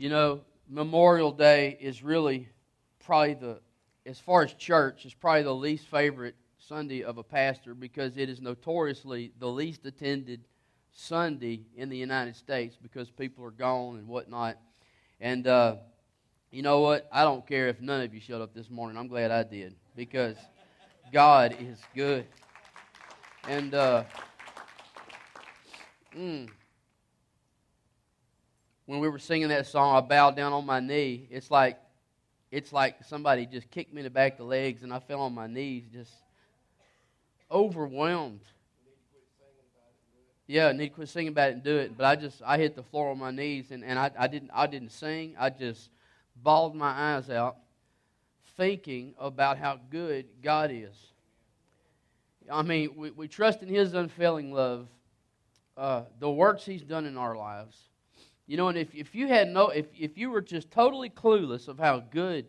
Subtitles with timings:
[0.00, 2.48] You know, Memorial Day is really
[3.04, 3.58] probably the,
[4.06, 8.28] as far as church, is probably the least favorite Sunday of a pastor because it
[8.28, 10.42] is notoriously the least attended
[10.92, 14.56] Sunday in the United States because people are gone and whatnot.
[15.20, 15.76] And uh,
[16.52, 17.08] you know what?
[17.10, 18.96] I don't care if none of you showed up this morning.
[18.96, 20.36] I'm glad I did because
[21.12, 22.24] God is good.
[23.48, 24.04] And uh,
[26.16, 26.48] mm,
[28.88, 31.28] when we were singing that song, I bowed down on my knee.
[31.30, 31.78] It's like
[32.50, 35.20] it's like somebody just kicked me in the back of the legs, and I fell
[35.20, 36.10] on my knees, just
[37.50, 38.40] overwhelmed.
[40.46, 41.98] Yeah, I need to quit singing about it and do it.
[41.98, 44.52] But I just I hit the floor on my knees and, and I, I didn't
[44.54, 45.36] I didn't sing.
[45.38, 45.90] I just
[46.42, 47.58] bawled my eyes out
[48.56, 50.96] thinking about how good God is.
[52.50, 54.88] I mean, we, we trust in His unfailing love,
[55.76, 57.76] uh, the works He's done in our lives.
[58.48, 61.68] You know, and if, if you had no if, if you were just totally clueless
[61.68, 62.46] of how good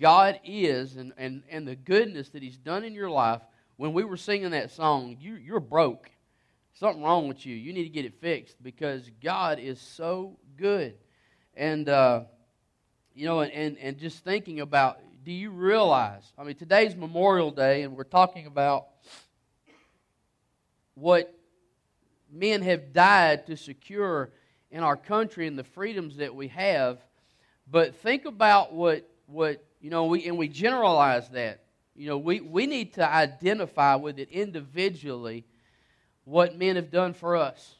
[0.00, 3.42] God is and, and, and the goodness that He's done in your life,
[3.76, 6.08] when we were singing that song, you, you're broke.
[6.74, 7.56] Something wrong with you.
[7.56, 10.94] You need to get it fixed because God is so good.
[11.56, 12.22] And, uh,
[13.12, 16.32] you know, and, and just thinking about do you realize?
[16.38, 18.86] I mean, today's Memorial Day, and we're talking about
[20.94, 21.34] what
[22.32, 24.30] men have died to secure
[24.70, 26.98] in our country and the freedoms that we have.
[27.70, 31.62] But think about what, what you know, we, and we generalize that.
[31.94, 35.44] You know, we, we need to identify with it individually
[36.24, 37.76] what men have done for us.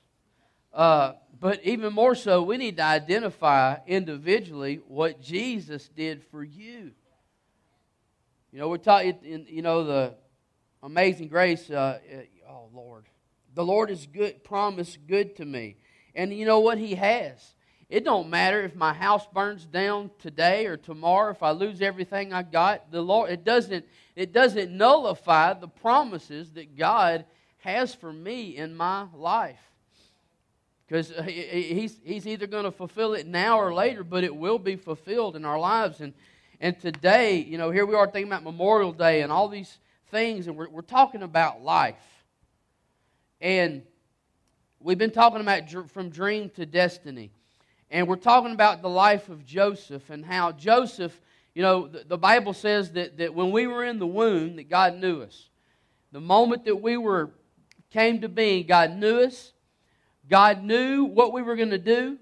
[0.73, 6.93] Uh, but even more so, we need to identify individually what Jesus did for you.
[8.53, 10.15] You know, we're talking, you know, the
[10.83, 11.71] amazing grace.
[11.71, 11.99] Uh,
[12.49, 13.07] oh, Lord.
[13.55, 15.77] The Lord is good, promised good to me.
[16.14, 16.78] And you know what?
[16.78, 17.55] He has.
[17.89, 22.33] It don't matter if my house burns down today or tomorrow, if I lose everything
[22.33, 22.92] I got.
[22.92, 27.25] The Lord, it doesn't, it doesn't nullify the promises that God
[27.59, 29.59] has for me in my life.
[30.87, 34.59] Because uh, he's, he's either going to fulfill it now or later, but it will
[34.59, 36.00] be fulfilled in our lives.
[36.00, 36.15] And,
[36.60, 39.78] and today, you know, here we are thinking about Memorial Day and all these
[40.10, 41.97] things, and we're, we're talking about life.
[43.41, 43.82] And
[44.81, 47.31] we've been talking about from dream to destiny.
[47.91, 51.21] And we're talking about the life of Joseph and how Joseph,
[51.55, 54.71] you know, the, the Bible says that, that when we were in the womb, that
[54.71, 55.49] God knew us.
[56.13, 57.31] The moment that we were
[57.91, 59.53] came to being, God knew us.
[60.29, 62.19] God knew what we were going to do.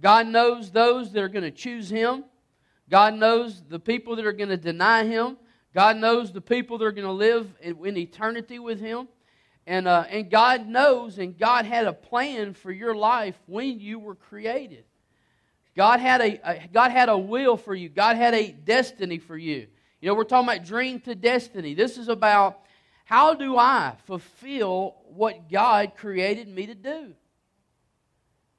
[0.00, 2.24] God knows those that are going to choose Him.
[2.90, 5.36] God knows the people that are going to deny Him.
[5.74, 9.08] God knows the people that are going to live in eternity with Him.
[9.68, 13.98] And, uh, and God knows, and God had a plan for your life when you
[13.98, 14.84] were created.
[15.76, 17.90] God had a, a, God had a will for you.
[17.90, 19.66] God had a destiny for you.
[20.00, 21.74] You know, we're talking about dream to destiny.
[21.74, 22.60] This is about
[23.04, 27.12] how do I fulfill what God created me to do.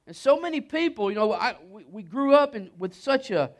[0.06, 1.56] And so many people, you know, I,
[1.90, 3.50] we, grew up in, with such a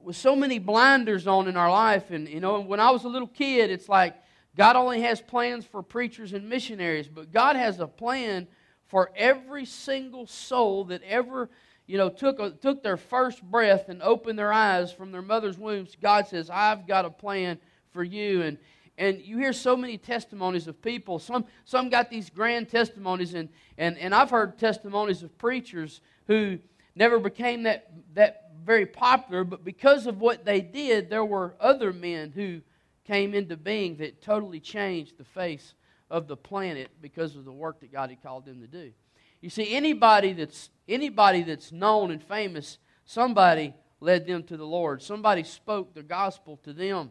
[0.00, 3.08] with so many blinders on in our life, and you know, when I was a
[3.08, 4.16] little kid, it's like
[4.58, 8.48] God only has plans for preachers and missionaries, but God has a plan
[8.88, 11.48] for every single soul that ever
[11.86, 15.96] you know took, took their first breath and opened their eyes from their mother's wombs
[16.02, 17.58] god says i've got a plan
[17.92, 18.42] for you.
[18.42, 18.58] And
[18.96, 21.20] and you hear so many testimonies of people.
[21.20, 26.58] Some some got these grand testimonies and and, and i've heard testimonies of preachers who
[26.94, 31.92] never became that that very popular but because of what they did there were other
[31.92, 32.60] men who
[33.08, 35.74] came into being that totally changed the face
[36.10, 38.92] of the planet because of the work that God had called them to do.
[39.40, 45.02] You see, anybody that's anybody that's known and famous, somebody led them to the Lord.
[45.02, 47.10] Somebody spoke the gospel to them.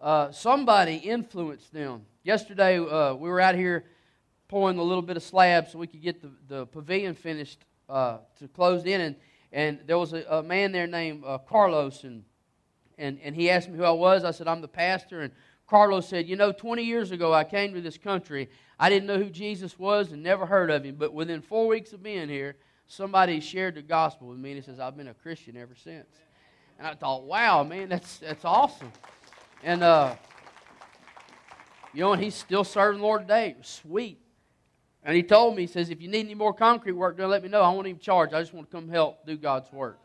[0.00, 2.02] Uh, somebody influenced them.
[2.22, 3.86] Yesterday, uh, we were out here
[4.48, 8.18] pouring a little bit of slab so we could get the, the pavilion finished uh,
[8.38, 9.16] to close in, and,
[9.52, 12.22] and there was a, a man there named uh, Carlos, and
[12.98, 14.24] and, and he asked me who I was.
[14.24, 15.22] I said, I'm the pastor.
[15.22, 15.32] And
[15.68, 18.48] Carlos said, You know, 20 years ago I came to this country.
[18.78, 20.96] I didn't know who Jesus was and never heard of him.
[20.96, 22.56] But within four weeks of being here,
[22.86, 24.50] somebody shared the gospel with me.
[24.50, 26.06] And he says, I've been a Christian ever since.
[26.78, 28.92] And I thought, wow, man, that's, that's awesome.
[29.62, 30.16] And, uh,
[31.92, 33.54] you know, and he's still serving the Lord today.
[33.62, 34.18] Sweet.
[35.04, 37.42] And he told me, he says, if you need any more concrete work done, let
[37.42, 37.62] me know.
[37.62, 38.32] I won't even charge.
[38.32, 40.00] I just want to come help do God's work.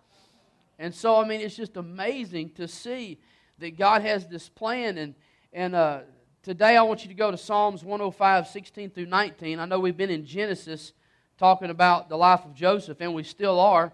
[0.80, 3.20] And so, I mean, it's just amazing to see
[3.58, 4.98] that God has this plan.
[4.98, 5.14] And,
[5.52, 6.00] and uh,
[6.42, 9.60] today I want you to go to Psalms 105, 16 through 19.
[9.60, 10.94] I know we've been in Genesis
[11.38, 13.92] talking about the life of Joseph, and we still are.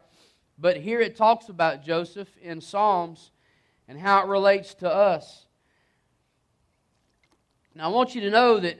[0.59, 3.31] But here it talks about Joseph in Psalms
[3.87, 5.47] and how it relates to us.
[7.73, 8.79] Now, I want you to know that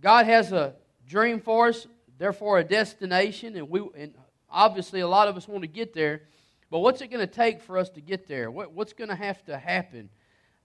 [0.00, 0.74] God has a
[1.06, 1.86] dream for us,
[2.16, 4.14] therefore, a destination, and, we, and
[4.50, 6.22] obviously a lot of us want to get there.
[6.70, 8.50] But what's it going to take for us to get there?
[8.50, 10.08] What, what's going to have to happen?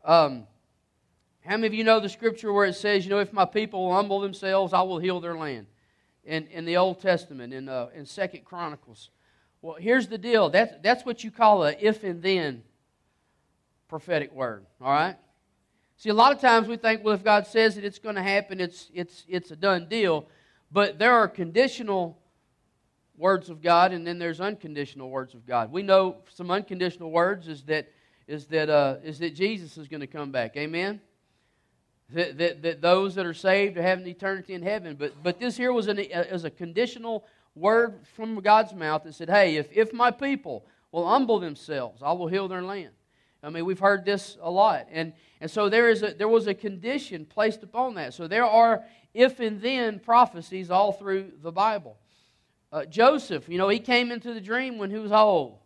[0.03, 0.47] Um,
[1.41, 3.93] how many of you know the scripture where it says, you know, if my people
[3.93, 5.67] humble themselves, I will heal their land?
[6.23, 9.09] In, in the Old Testament, in, uh, in Second Chronicles.
[9.61, 10.49] Well, here's the deal.
[10.49, 12.63] That's, that's what you call a if and then
[13.87, 14.65] prophetic word.
[14.79, 15.15] All right?
[15.97, 18.23] See, a lot of times we think, well, if God says it, it's going to
[18.23, 20.27] happen, it's, it's, it's a done deal.
[20.71, 22.17] But there are conditional
[23.21, 25.71] words of God, and then there's unconditional words of God.
[25.71, 27.87] We know some unconditional words is that,
[28.27, 30.57] is that, uh, is that Jesus is going to come back.
[30.57, 30.99] Amen?
[32.09, 34.95] That, that, that those that are saved are having eternity in heaven.
[34.95, 37.23] But, but this here was, an, was a conditional
[37.53, 42.13] word from God's mouth that said, hey, if, if my people will humble themselves, I
[42.13, 42.89] will heal their land.
[43.43, 44.87] I mean, we've heard this a lot.
[44.91, 48.15] And, and so there, is a, there was a condition placed upon that.
[48.15, 48.83] So there are
[49.13, 51.97] if and then prophecies all through the Bible.
[52.71, 55.57] Uh, Joseph, you know, he came into the dream when he was old.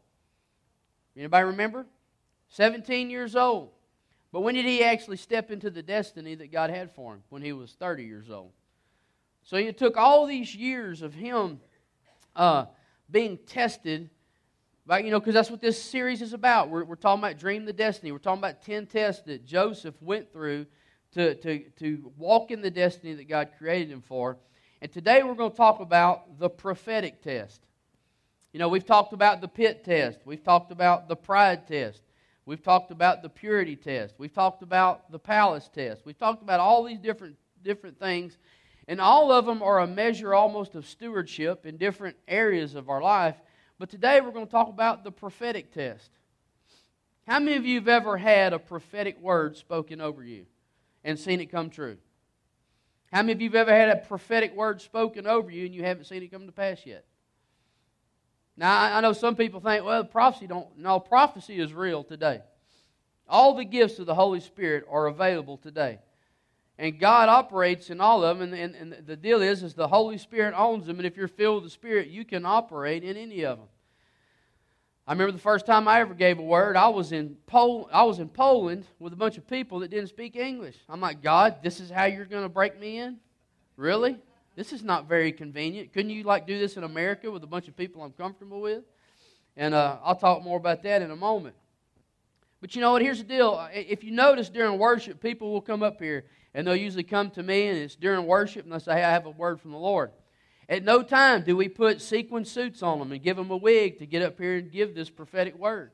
[1.15, 1.85] Anybody remember?
[2.49, 3.69] 17 years old.
[4.31, 7.23] But when did he actually step into the destiny that God had for him?
[7.29, 8.51] When he was 30 years old.
[9.43, 11.59] So it took all these years of him
[12.35, 12.65] uh,
[13.09, 14.09] being tested
[14.87, 16.69] Right, you know, because that's what this series is about.
[16.69, 18.11] We're, we're talking about Dream to Destiny.
[18.11, 20.67] We're talking about 10 tests that Joseph went through
[21.13, 24.37] to, to, to walk in the destiny that God created him for.
[24.81, 27.61] And today we're going to talk about the prophetic test.
[28.51, 32.01] You know, we've talked about the pit test, we've talked about the pride test,
[32.45, 36.59] we've talked about the purity test, we've talked about the palace test, we've talked about
[36.59, 38.37] all these different, different things.
[38.87, 43.01] And all of them are a measure almost of stewardship in different areas of our
[43.01, 43.35] life.
[43.79, 46.11] But today we're going to talk about the prophetic test.
[47.27, 50.45] How many of you have ever had a prophetic word spoken over you
[51.03, 51.97] and seen it come true?
[53.15, 55.85] How many of you have ever had a prophetic word spoken over you and you
[55.85, 57.05] haven't seen it come to pass yet?
[58.57, 60.77] Now, I know some people think, well, prophecy don't.
[60.77, 62.41] No, prophecy is real today.
[63.29, 65.99] All the gifts of the Holy Spirit are available today.
[66.77, 68.53] And God operates in all of them.
[68.53, 70.97] And, and, and, the deal is, is the Holy Spirit owns them.
[70.97, 73.67] And if you're filled with the Spirit, you can operate in any of them.
[75.07, 78.03] I remember the first time I ever gave a word, I was in Pol- I
[78.03, 80.75] was in Poland with a bunch of people that didn't speak English.
[80.89, 83.17] I'm like, God, this is how you're going to break me in?
[83.77, 84.17] Really?
[84.55, 85.93] This is not very convenient.
[85.93, 88.83] Couldn't you like do this in America with a bunch of people I'm comfortable with?
[89.55, 91.55] And uh, I'll talk more about that in a moment.
[92.59, 93.03] But you know what?
[93.03, 93.67] Here's the deal.
[93.73, 96.25] If you notice during worship, people will come up here
[96.55, 99.11] and they'll usually come to me, and it's during worship, and they'll say, Hey, I
[99.11, 100.11] have a word from the Lord.
[100.67, 103.99] At no time do we put sequin suits on them and give them a wig
[103.99, 105.91] to get up here and give this prophetic word.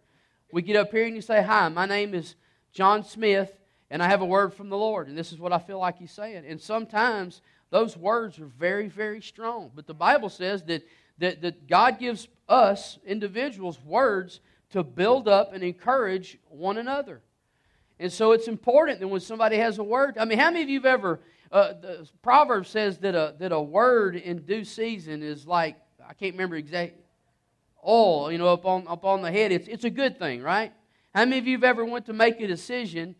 [0.51, 2.35] We get up here and you say, Hi, my name is
[2.71, 3.51] John Smith,
[3.89, 5.97] and I have a word from the Lord, and this is what I feel like
[5.97, 6.45] He's saying.
[6.47, 9.71] And sometimes those words are very, very strong.
[9.75, 10.83] But the Bible says that,
[11.19, 14.39] that, that God gives us, individuals, words
[14.71, 17.21] to build up and encourage one another.
[17.99, 20.69] And so it's important that when somebody has a word, I mean, how many of
[20.69, 21.19] you have ever,
[21.51, 26.13] uh, the proverb says that a, that a word in due season is like, I
[26.13, 27.01] can't remember exactly,
[27.85, 29.51] oil, you know, up on, up on the head.
[29.51, 30.71] It's, it's a good thing, right?
[31.13, 33.15] How many of you have ever went to make a decision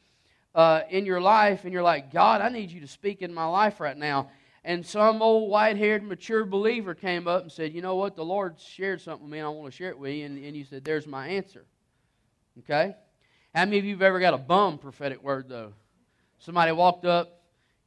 [0.55, 3.45] uh, in your life and you're like, God, I need you to speak in my
[3.45, 4.29] life right now.
[4.63, 8.15] And some old white haired, mature believer came up and said, You know what?
[8.15, 10.25] The Lord shared something with me and I want to share it with you.
[10.25, 11.65] And, and you said, There's my answer.
[12.59, 12.95] Okay?
[13.55, 15.73] How many of you have ever got a bum prophetic word though?
[16.37, 17.40] Somebody walked up,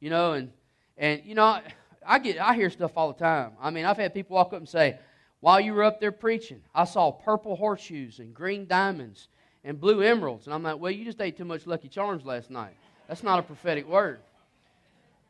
[0.05, 0.51] you know, and
[0.99, 1.59] and you know,
[2.05, 3.53] I get I hear stuff all the time.
[3.59, 4.99] I mean, I've had people walk up and say,
[5.39, 9.29] "While you were up there preaching, I saw purple horseshoes and green diamonds
[9.63, 12.51] and blue emeralds." And I'm like, "Well, you just ate too much Lucky Charms last
[12.51, 12.75] night.
[13.07, 14.19] That's not a prophetic word."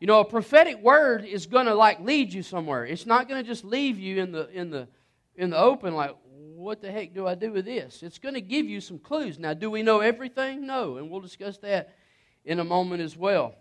[0.02, 2.86] You know, a prophetic word is going to like lead you somewhere.
[2.86, 4.90] It's not going to just leave you in the in the
[5.38, 6.14] in the open like,
[6.54, 8.04] what the heck do I do with this?
[8.04, 9.40] It's going to give you some clues.
[9.40, 10.68] Now, do we know everything?
[10.68, 11.96] No, and we'll discuss that
[12.44, 13.56] in a moment as well.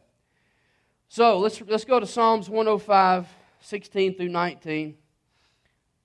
[1.08, 3.26] So let's, let's go to Psalms 105,
[3.60, 4.96] 16 through 19.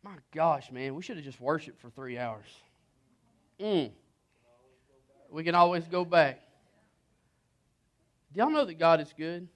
[0.03, 2.47] My gosh, man, we should have just worshiped for three hours.
[3.59, 3.91] Mm.
[5.29, 6.41] We can always go back.
[8.33, 9.47] Do y'all know that God is good?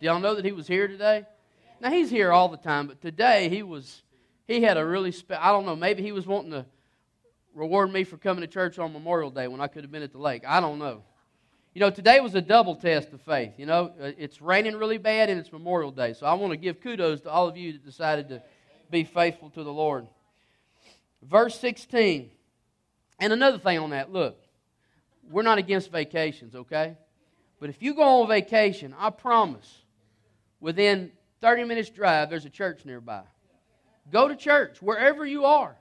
[0.00, 1.24] Do y'all know that He was here today?
[1.80, 4.02] Now, He's here all the time, but today He was
[4.50, 6.66] he had a really, spe- I don't know, maybe he was wanting to
[7.54, 10.10] reward me for coming to church on Memorial Day when I could have been at
[10.10, 10.42] the lake.
[10.44, 11.04] I don't know.
[11.72, 13.52] You know, today was a double test of faith.
[13.56, 16.14] You know, uh, it's raining really bad and it's Memorial Day.
[16.14, 18.42] So I want to give kudos to all of you that decided to
[18.90, 20.08] be faithful to the Lord.
[21.22, 22.30] Verse 16
[23.20, 24.36] And another thing on that, look,
[25.30, 26.96] we're not against vacations, okay?
[27.60, 29.82] But if you go on vacation, I promise,
[30.58, 33.22] within 30 minutes drive, there's a church nearby.
[34.10, 35.76] Go to church wherever you are.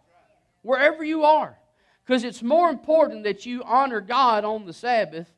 [0.61, 1.57] Wherever you are.
[2.05, 5.31] Because it's more important that you honor God on the Sabbath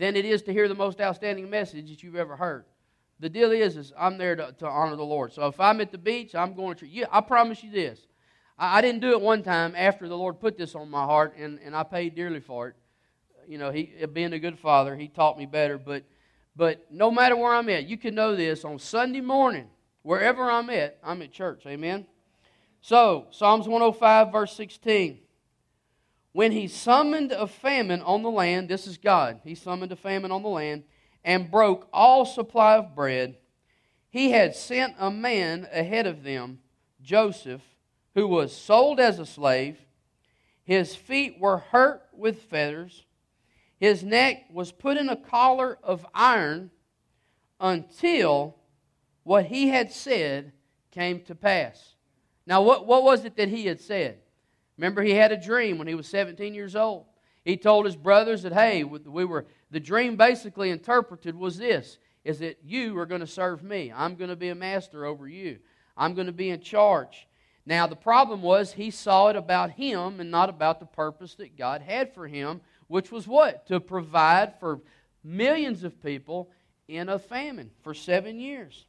[0.00, 2.64] than it is to hear the most outstanding message that you've ever heard.
[3.20, 5.34] The deal is, is I'm there to, to honor the Lord.
[5.34, 6.88] So if I'm at the beach, I'm going to.
[6.88, 8.00] Yeah, I promise you this.
[8.58, 11.34] I, I didn't do it one time after the Lord put this on my heart,
[11.36, 12.76] and, and I paid dearly for it.
[13.46, 15.76] You know, he being a good father, he taught me better.
[15.76, 16.04] But
[16.56, 19.68] but no matter where I'm at, you can know this on Sunday morning,
[20.02, 21.64] wherever I'm at, I'm at church.
[21.66, 22.06] Amen.
[22.80, 25.18] So, Psalms 105, verse 16.
[26.32, 30.30] When he summoned a famine on the land, this is God, he summoned a famine
[30.30, 30.84] on the land
[31.24, 33.36] and broke all supply of bread.
[34.08, 36.60] He had sent a man ahead of them,
[37.02, 37.62] Joseph,
[38.14, 39.78] who was sold as a slave.
[40.64, 43.04] His feet were hurt with feathers.
[43.78, 46.70] His neck was put in a collar of iron
[47.58, 48.56] until
[49.24, 50.52] what he had said
[50.90, 51.94] came to pass.
[52.46, 54.18] Now, what, what was it that he had said?
[54.80, 57.04] Remember, he had a dream when he was 17 years old.
[57.44, 62.38] He told his brothers that, hey, we were, the dream basically interpreted was this, is
[62.38, 63.92] that you are going to serve me.
[63.94, 65.58] I'm going to be a master over you.
[65.98, 67.28] I'm going to be in charge.
[67.66, 71.58] Now, the problem was he saw it about him and not about the purpose that
[71.58, 73.66] God had for him, which was what?
[73.66, 74.80] To provide for
[75.22, 76.50] millions of people
[76.88, 78.86] in a famine for seven years.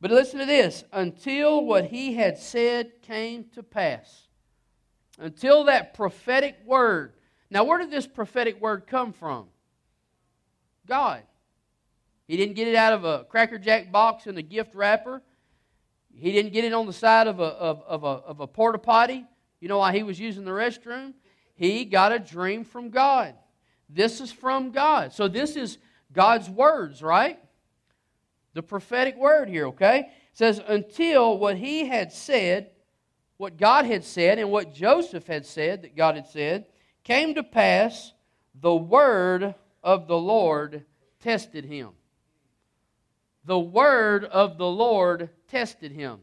[0.00, 4.25] But listen to this until what he had said came to pass,
[5.18, 7.12] until that prophetic word.
[7.50, 9.46] Now, where did this prophetic word come from?
[10.86, 11.22] God.
[12.26, 15.22] He didn't get it out of a Cracker Jack box in a gift wrapper.
[16.12, 18.78] He didn't get it on the side of a, of, of a, of a porta
[18.78, 19.24] potty.
[19.60, 21.14] You know why he was using the restroom?
[21.54, 23.34] He got a dream from God.
[23.88, 25.12] This is from God.
[25.12, 25.78] So this is
[26.12, 27.38] God's words, right?
[28.54, 30.00] The prophetic word here, okay?
[30.00, 32.70] It says, until what he had said,
[33.36, 36.66] what God had said, and what Joseph had said, that God had said,
[37.04, 38.12] came to pass,
[38.60, 40.84] the word of the Lord
[41.20, 41.90] tested him.
[43.44, 46.20] The word of the Lord tested him.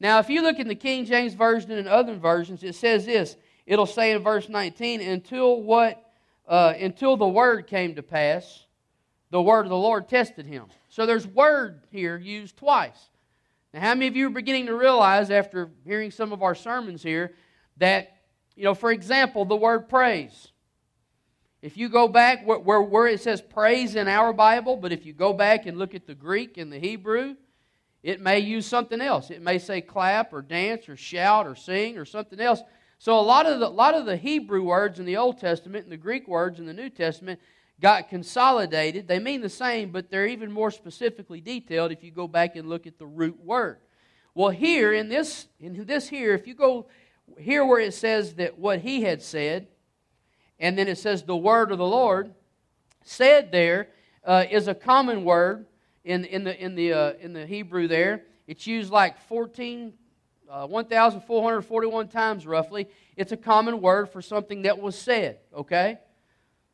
[0.00, 3.36] Now, if you look in the King James Version and other versions, it says this.
[3.66, 6.02] It'll say in verse 19, until what
[6.48, 8.66] uh, until the word came to pass,
[9.30, 10.66] the word of the Lord tested him.
[10.88, 13.10] So there's word here used twice.
[13.72, 17.02] Now, how many of you are beginning to realize after hearing some of our sermons
[17.02, 17.34] here
[17.78, 18.16] that,
[18.54, 20.48] you know, for example, the word praise.
[21.62, 25.06] If you go back where, where, where it says praise in our Bible, but if
[25.06, 27.36] you go back and look at the Greek and the Hebrew,
[28.02, 29.30] it may use something else.
[29.30, 32.60] It may say clap or dance or shout or sing or something else.
[32.98, 35.92] So a lot of the, lot of the Hebrew words in the Old Testament and
[35.92, 37.40] the Greek words in the New Testament
[37.82, 39.08] got consolidated.
[39.08, 42.68] They mean the same, but they're even more specifically detailed if you go back and
[42.68, 43.78] look at the root word.
[44.34, 46.86] Well, here in this in this here, if you go
[47.38, 49.66] here where it says that what he had said,
[50.60, 52.32] and then it says the word of the Lord,
[53.02, 53.88] said there
[54.24, 55.66] uh, is a common word
[56.04, 58.22] in in the in the uh, in the Hebrew there.
[58.46, 59.92] It's used like 14
[60.48, 62.86] uh, 1,441 times roughly.
[63.16, 65.98] It's a common word for something that was said, okay?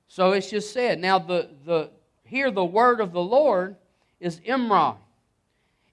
[0.09, 0.99] So it's just said.
[0.99, 1.91] Now, the, the,
[2.25, 3.77] here the word of the Lord
[4.21, 4.97] is Imrah,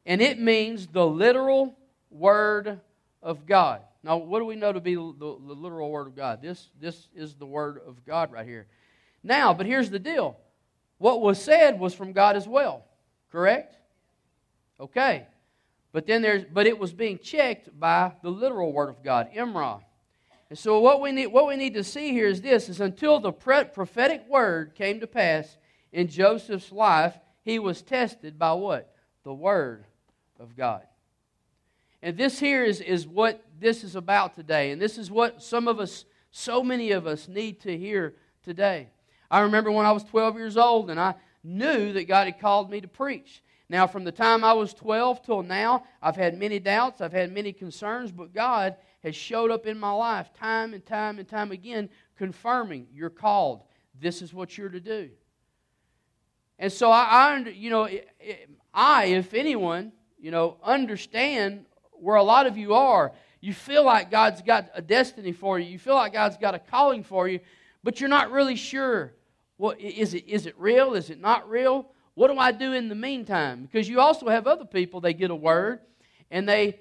[0.05, 1.77] and it means the literal
[2.09, 2.79] word
[3.21, 3.81] of God.
[4.03, 6.41] Now, what do we know to be the, the literal word of God?
[6.41, 8.67] This, this is the word of God right here.
[9.23, 10.37] Now, but here's the deal
[10.97, 12.85] what was said was from God as well,
[13.31, 13.75] correct?
[14.79, 15.25] Okay.
[15.91, 19.81] But then there's but it was being checked by the literal word of God, Imrah.
[20.49, 23.19] And so what we need what we need to see here is this is until
[23.19, 25.57] the prophetic word came to pass
[25.91, 28.93] in Joseph's life, he was tested by what?
[29.23, 29.85] The word
[30.39, 30.83] of God.
[32.01, 34.71] And this here is, is what this is about today.
[34.71, 38.89] And this is what some of us, so many of us, need to hear today.
[39.31, 42.69] I remember when I was 12 years old and I knew that God had called
[42.69, 43.41] me to preach.
[43.69, 47.31] Now, from the time I was 12 till now, I've had many doubts, I've had
[47.31, 48.75] many concerns, but God
[49.05, 53.61] has showed up in my life time and time and time again, confirming you're called.
[54.01, 55.11] This is what you're to do.
[56.57, 57.87] And so I, I you know,
[58.73, 63.11] I, if anyone, you know, understand where a lot of you are.
[63.41, 65.69] You feel like God's got a destiny for you.
[65.69, 67.41] You feel like God's got a calling for you,
[67.83, 69.13] but you're not really sure.
[69.59, 70.95] Well, is it, is it real?
[70.95, 71.91] Is it not real?
[72.15, 73.61] What do I do in the meantime?
[73.61, 75.81] Because you also have other people, they get a word
[76.31, 76.79] and they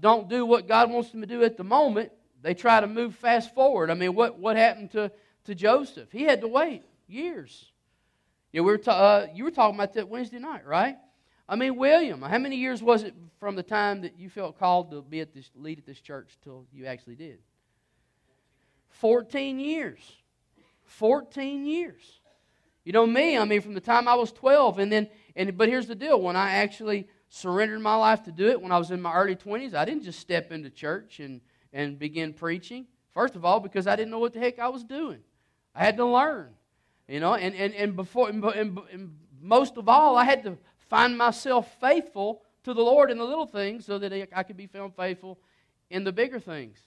[0.00, 2.12] don't do what God wants them to do at the moment.
[2.42, 3.90] they try to move fast forward.
[3.90, 5.12] I mean, what, what happened to,
[5.44, 6.10] to Joseph?
[6.10, 7.70] He had to wait years.
[8.52, 10.96] Yeah, we were ta- uh, you were talking about that Wednesday night, right?
[11.48, 14.90] I mean, William, how many years was it from the time that you felt called
[14.92, 17.38] to be at this lead at this church till you actually did?
[18.90, 19.98] 14 years.
[20.84, 22.20] 14 years.
[22.84, 25.68] You know me, I mean, from the time I was 12, and then, and but
[25.68, 28.90] here's the deal: when I actually surrendered my life to do it, when I was
[28.90, 31.40] in my early 20s, I didn't just step into church and
[31.72, 32.86] and begin preaching.
[33.14, 35.20] First of all, because I didn't know what the heck I was doing,
[35.74, 36.50] I had to learn.
[37.08, 40.58] You know, and and and before, and, and, most of all, I had to
[40.90, 44.66] find myself faithful to the Lord in the little things, so that I could be
[44.66, 45.38] found faithful
[45.88, 46.78] in the bigger things.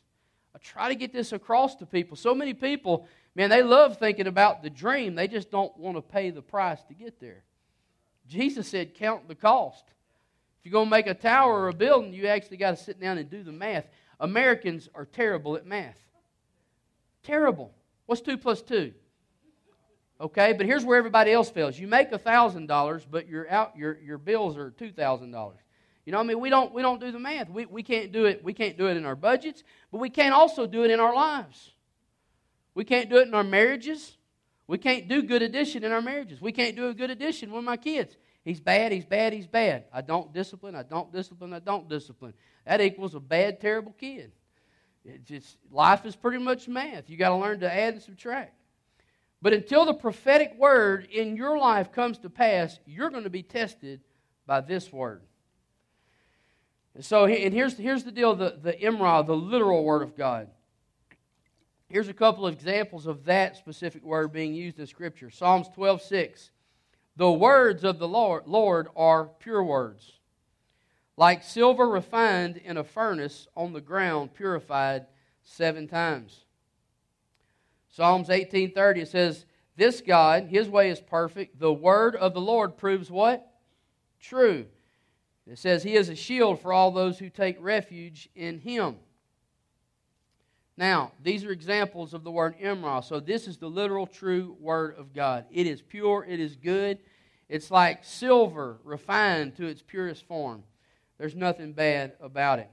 [0.56, 2.16] I try to get this across to people.
[2.16, 5.16] So many people, man, they love thinking about the dream.
[5.16, 7.44] They just don't want to pay the price to get there.
[8.28, 9.84] Jesus said, count the cost.
[10.64, 12.98] If you're going to make a tower or a building, you actually got to sit
[12.98, 13.86] down and do the math.
[14.18, 16.00] Americans are terrible at math.
[17.22, 17.74] Terrible.
[18.06, 18.94] What's 2 plus 2?
[20.22, 21.78] Okay, but here's where everybody else fails.
[21.78, 25.54] You make $1,000, but your, out, your, your bills are $2,000.
[26.06, 27.50] You know, I mean, we don't, we don't do the math.
[27.50, 30.34] We, we, can't do it, we can't do it in our budgets, but we can't
[30.34, 31.72] also do it in our lives.
[32.74, 34.16] We can't do it in our marriages.
[34.66, 36.42] We can't do good addition in our marriages.
[36.42, 38.16] We can't do a good addition with my kids.
[38.44, 39.86] He's bad, he's bad, he's bad.
[39.94, 42.34] I don't discipline, I don't discipline, I don't discipline.
[42.66, 44.32] That equals a bad, terrible kid.
[45.06, 47.10] It just, life is pretty much math.
[47.10, 48.54] You got to learn to add and subtract.
[49.42, 53.44] But until the prophetic word in your life comes to pass, you're going to be
[53.44, 54.02] tested
[54.46, 55.22] by this word.
[56.96, 60.50] And so, and here's, here's the deal the, the Imra, the literal Word of God.
[61.90, 65.30] Here's a couple of examples of that specific word being used in Scripture.
[65.30, 66.52] Psalms 12 6.
[67.16, 70.14] The words of the Lord, Lord are pure words,
[71.16, 75.06] like silver refined in a furnace on the ground, purified
[75.44, 76.46] seven times.
[77.90, 81.60] Psalms 18:30 it says, "This God, his way is perfect.
[81.60, 83.48] The word of the Lord proves what?
[84.20, 84.66] True.
[85.46, 88.98] It says, He is a shield for all those who take refuge in Him.
[90.76, 93.04] Now, these are examples of the word Imra.
[93.04, 95.46] So, this is the literal true word of God.
[95.52, 97.00] It is pure, it is good.
[97.48, 100.64] It's like silver refined to its purest form.
[101.20, 102.70] There's nothing bad about it.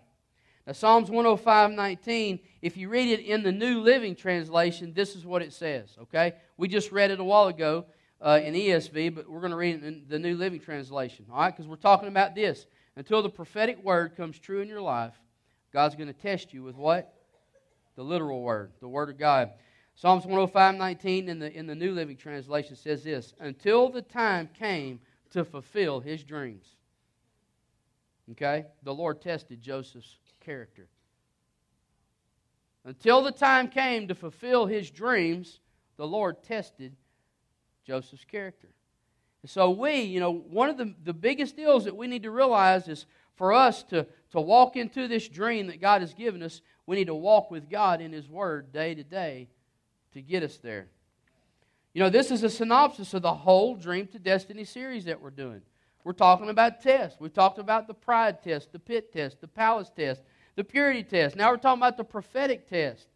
[0.66, 5.26] Now, Psalms 105 19, if you read it in the New Living Translation, this is
[5.26, 6.34] what it says, okay?
[6.56, 7.84] We just read it a while ago
[8.20, 11.40] uh, in ESV, but we're going to read it in the New Living Translation, all
[11.40, 11.50] right?
[11.50, 12.66] Because we're talking about this.
[12.96, 15.14] Until the prophetic word comes true in your life,
[15.72, 17.14] God's going to test you with what?
[17.96, 19.50] The literal word, the word of God.
[19.94, 24.48] Psalms 105 19 in the, in the New Living Translation says this Until the time
[24.58, 25.00] came
[25.30, 26.66] to fulfill his dreams.
[28.32, 28.66] Okay?
[28.82, 30.88] The Lord tested Joseph's character.
[32.84, 35.60] Until the time came to fulfill his dreams,
[35.96, 36.96] the Lord tested
[37.86, 38.68] Joseph's character.
[39.42, 42.30] And so we, you know, one of the, the biggest deals that we need to
[42.30, 46.60] realize is for us to, to walk into this dream that God has given us,
[46.90, 49.46] we need to walk with God in His Word day to day
[50.12, 50.88] to get us there.
[51.94, 55.30] You know, this is a synopsis of the whole Dream to Destiny series that we're
[55.30, 55.62] doing.
[56.02, 57.20] We're talking about tests.
[57.20, 60.22] We've talked about the pride test, the pit test, the palace test,
[60.56, 61.36] the purity test.
[61.36, 63.06] Now we're talking about the prophetic test.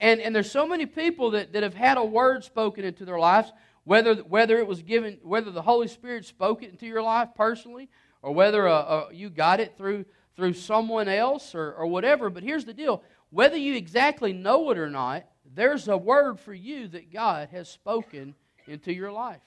[0.00, 3.20] And, and there's so many people that, that have had a word spoken into their
[3.20, 3.52] lives
[3.84, 7.90] whether, whether it was given, whether the Holy Spirit spoke it into your life personally,
[8.22, 10.04] or whether uh, uh, you got it through,
[10.38, 12.30] through someone else, or, or whatever.
[12.30, 16.54] But here's the deal whether you exactly know it or not, there's a word for
[16.54, 18.36] you that God has spoken
[18.68, 19.42] into your life.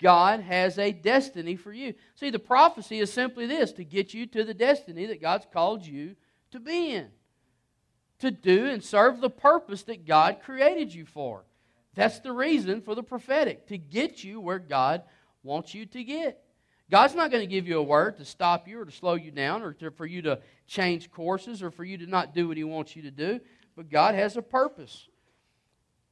[0.00, 1.94] God has a destiny for you.
[2.14, 5.84] See, the prophecy is simply this to get you to the destiny that God's called
[5.84, 6.14] you
[6.52, 7.08] to be in,
[8.20, 11.44] to do and serve the purpose that God created you for.
[11.94, 15.02] That's the reason for the prophetic, to get you where God
[15.42, 16.41] wants you to get.
[16.92, 19.30] God's not going to give you a word to stop you or to slow you
[19.30, 22.58] down or to, for you to change courses or for you to not do what
[22.58, 23.40] He wants you to do,
[23.74, 25.08] but God has a purpose.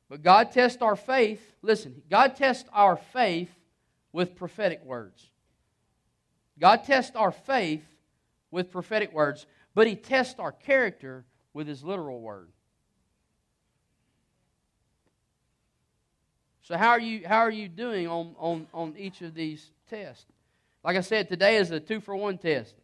[0.09, 1.55] But God tests our faith.
[1.61, 3.51] Listen, God tests our faith
[4.11, 5.29] with prophetic words.
[6.59, 7.85] God tests our faith
[8.51, 12.49] with prophetic words, but He tests our character with His literal word.
[16.63, 20.25] So how are you how are you doing on, on, on each of these tests?
[20.83, 22.75] Like I said, today is a two for one test.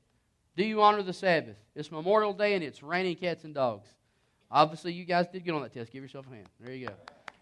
[0.56, 1.56] Do you honor the Sabbath?
[1.74, 3.88] It's Memorial Day and it's raining cats and dogs.
[4.50, 5.92] Obviously, you guys did get on that test.
[5.92, 6.48] Give yourself a hand.
[6.60, 6.94] There you go.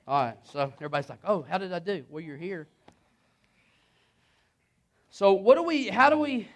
[0.06, 0.36] All right.
[0.44, 2.66] So everybody's like, "Oh, how did I do?" Well, you're here.
[5.10, 5.88] So what do we?
[5.88, 6.48] How do we?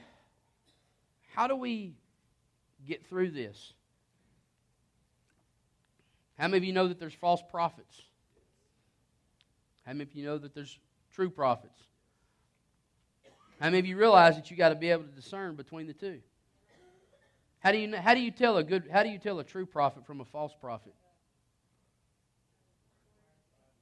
[1.34, 1.94] How do we
[2.86, 3.72] get through this?
[6.38, 8.02] How many of you know that there's false prophets?
[9.84, 10.78] How many of you know that there's
[11.12, 11.80] true prophets?
[13.60, 15.92] How many of you realize that you got to be able to discern between the
[15.92, 16.20] two?
[17.60, 19.66] How do you how do you tell a good how do you tell a true
[19.66, 20.94] prophet from a false prophet?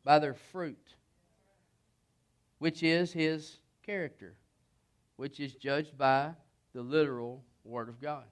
[0.03, 0.95] By their fruit,
[2.59, 4.35] which is his character,
[5.17, 6.31] which is judged by
[6.73, 8.25] the literal word of God.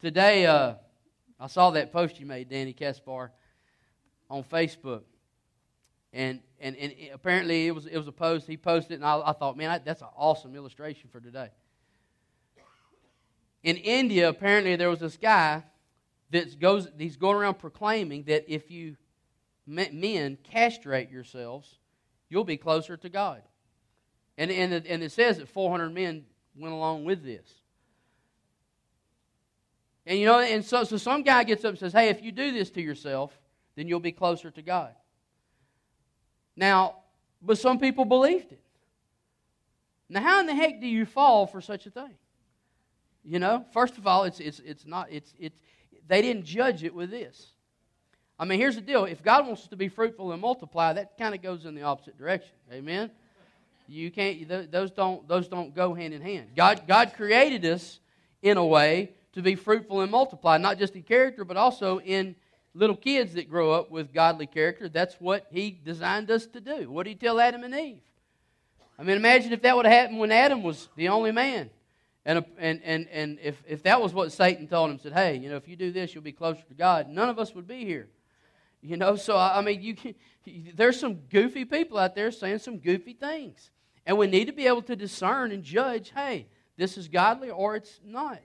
[0.00, 0.74] Today, uh,
[1.38, 3.30] I saw that post you made, Danny Caspar,
[4.30, 5.02] on Facebook.
[6.18, 8.48] And, and, and apparently it was, it was a post.
[8.48, 11.50] He posted it, and I, I thought, man, I, that's an awesome illustration for today.
[13.62, 15.62] In India, apparently there was this guy
[16.30, 18.96] that goes, he's going around proclaiming that if you
[19.64, 21.78] men castrate yourselves,
[22.28, 23.40] you'll be closer to God.
[24.36, 26.24] And, and, and it says that 400 men
[26.56, 27.48] went along with this.
[30.04, 32.32] And you know, and so, so some guy gets up and says, Hey, if you
[32.32, 33.38] do this to yourself,
[33.76, 34.94] then you'll be closer to God.
[36.58, 36.96] Now,
[37.40, 38.60] but some people believed it.
[40.08, 42.14] Now, how in the heck do you fall for such a thing?
[43.24, 45.60] You know, first of all, it's, it's, it's not, it's, it's,
[46.08, 47.52] they didn't judge it with this.
[48.40, 49.04] I mean, here's the deal.
[49.04, 51.82] If God wants us to be fruitful and multiply, that kind of goes in the
[51.82, 52.54] opposite direction.
[52.72, 53.10] Amen?
[53.86, 56.48] You can't, those don't, those don't go hand in hand.
[56.56, 58.00] God, God created us
[58.42, 62.34] in a way to be fruitful and multiply, not just in character, but also in
[62.78, 64.88] little kids that grow up with godly character.
[64.88, 66.90] That's what He designed us to do.
[66.90, 68.00] What did He tell Adam and Eve?
[68.98, 71.70] I mean, imagine if that would have happened when Adam was the only man.
[72.24, 75.36] And, uh, and, and, and if, if that was what Satan told him, said, hey,
[75.36, 77.66] you know, if you do this, you'll be closer to God, none of us would
[77.66, 78.08] be here.
[78.80, 80.14] You know, so I mean, you can,
[80.74, 83.70] there's some goofy people out there saying some goofy things.
[84.04, 87.76] And we need to be able to discern and judge, hey, this is godly or
[87.76, 88.40] it's not.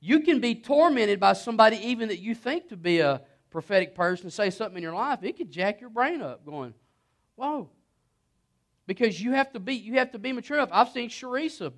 [0.00, 3.22] You can be tormented by somebody even that you think to be a
[3.56, 6.74] prophetic person, say something in your life, it could jack your brain up going,
[7.36, 7.70] whoa.
[8.86, 10.68] Because you have to be, you have to be mature enough.
[10.70, 11.72] I've seen Sharisa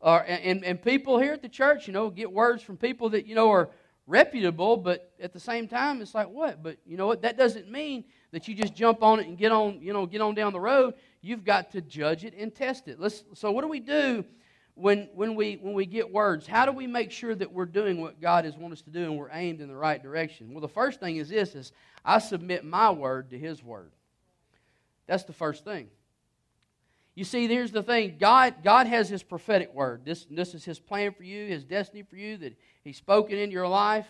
[0.00, 3.26] uh, and, and people here at the church, you know, get words from people that,
[3.26, 3.70] you know, are
[4.06, 6.62] reputable, but at the same time, it's like, what?
[6.62, 7.22] But you know what?
[7.22, 10.20] That doesn't mean that you just jump on it and get on, you know, get
[10.20, 10.94] on down the road.
[11.22, 13.00] You've got to judge it and test it.
[13.00, 14.24] Let's, so what do we do
[14.76, 17.98] when, when, we, when we get words, how do we make sure that we're doing
[17.98, 20.52] what God has wanted us to do and we're aimed in the right direction?
[20.52, 21.72] Well, the first thing is this is
[22.04, 23.90] I submit my word to his word.
[25.06, 25.88] That's the first thing.
[27.14, 28.16] You see, here's the thing.
[28.20, 30.04] God, God has his prophetic word.
[30.04, 33.50] This, this is his plan for you, his destiny for you that he's spoken in
[33.50, 34.06] your life,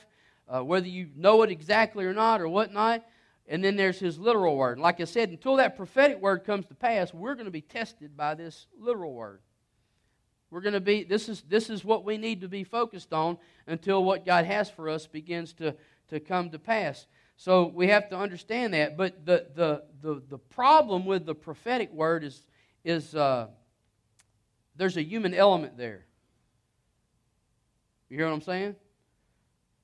[0.48, 3.04] uh, whether you know it exactly or not or whatnot.
[3.46, 4.80] And then there's his literal word.
[4.80, 8.16] Like I said, until that prophetic word comes to pass, we're going to be tested
[8.16, 9.40] by this literal word.
[10.50, 13.38] We're going to be, this is, this is what we need to be focused on
[13.66, 15.74] until what God has for us begins to,
[16.08, 17.06] to come to pass.
[17.36, 18.96] So we have to understand that.
[18.96, 22.40] But the, the, the, the problem with the prophetic word is,
[22.84, 23.48] is uh,
[24.76, 26.06] there's a human element there.
[28.08, 28.76] You hear what I'm saying?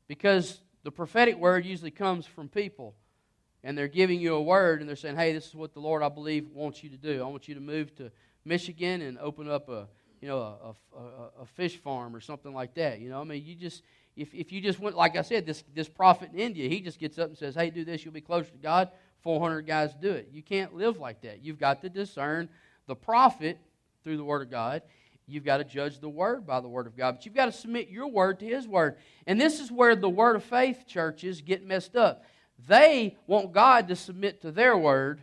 [0.06, 2.94] Because the prophetic word usually comes from people.
[3.64, 6.02] And they're giving you a word and they're saying, hey, this is what the Lord,
[6.02, 7.22] I believe, wants you to do.
[7.22, 8.10] I want you to move to
[8.44, 9.86] Michigan and open up a
[10.22, 13.00] you know, a, a, a, fish farm or something like that.
[13.00, 13.82] You know, I mean, you just,
[14.16, 17.00] if, if you just went, like I said, this, this prophet in India, he just
[17.00, 18.90] gets up and says, hey, do this, you'll be closer to God.
[19.22, 20.28] 400 guys do it.
[20.32, 21.44] You can't live like that.
[21.44, 22.48] You've got to discern
[22.86, 23.58] the prophet
[24.04, 24.82] through the Word of God.
[25.26, 27.16] You've got to judge the Word by the Word of God.
[27.16, 28.96] But you've got to submit your Word to His Word.
[29.26, 32.24] And this is where the Word of Faith churches get messed up.
[32.68, 35.22] They want God to submit to their Word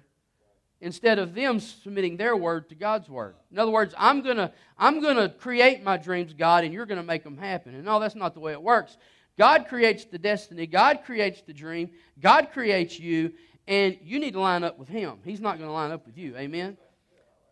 [0.82, 3.36] instead of them submitting their word to God's word.
[3.52, 6.86] In other words, I'm going to I'm going to create my dreams, God, and you're
[6.86, 7.76] going to make them happen.
[7.76, 8.98] And no, that's not the way it works.
[9.38, 13.34] God creates the destiny, God creates the dream, God creates you,
[13.68, 15.20] and you need to line up with Him.
[15.24, 16.36] He's not going to line up with you.
[16.36, 16.78] Amen?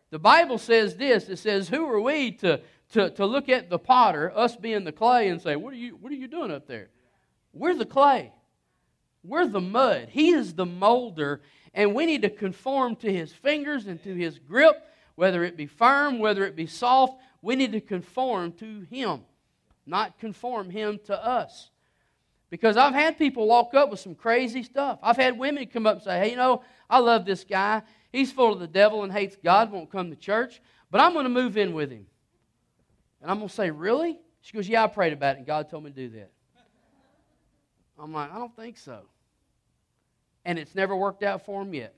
[0.09, 2.61] The Bible says this it says, Who are we to,
[2.93, 5.95] to, to look at the potter, us being the clay, and say, what are, you,
[5.95, 6.89] what are you doing up there?
[7.53, 8.31] We're the clay.
[9.23, 10.09] We're the mud.
[10.09, 11.41] He is the molder,
[11.77, 15.67] and we need to conform to his fingers and to his grip, whether it be
[15.67, 17.21] firm, whether it be soft.
[17.43, 19.21] We need to conform to him,
[19.85, 21.69] not conform him to us.
[22.49, 24.97] Because I've had people walk up with some crazy stuff.
[25.03, 27.83] I've had women come up and say, hey, you know, I love this guy.
[28.11, 30.59] He's full of the devil and hates God, won't come to church,
[30.89, 32.07] but I'm going to move in with him.
[33.21, 34.19] And I'm going to say, really?
[34.41, 36.31] She goes, yeah, I prayed about it, and God told me to do that.
[37.99, 39.01] I'm like, I don't think so
[40.47, 41.93] and it's never worked out for them yet.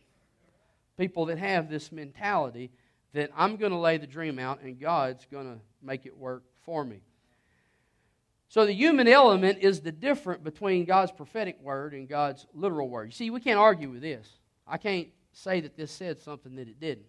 [0.97, 2.71] People that have this mentality
[3.13, 6.43] that I'm going to lay the dream out and God's going to make it work
[6.65, 6.99] for me.
[8.49, 13.05] So the human element is the difference between God's prophetic word and God's literal word.
[13.05, 14.27] You see, we can't argue with this.
[14.67, 17.05] I can't say that this said something that it didn't.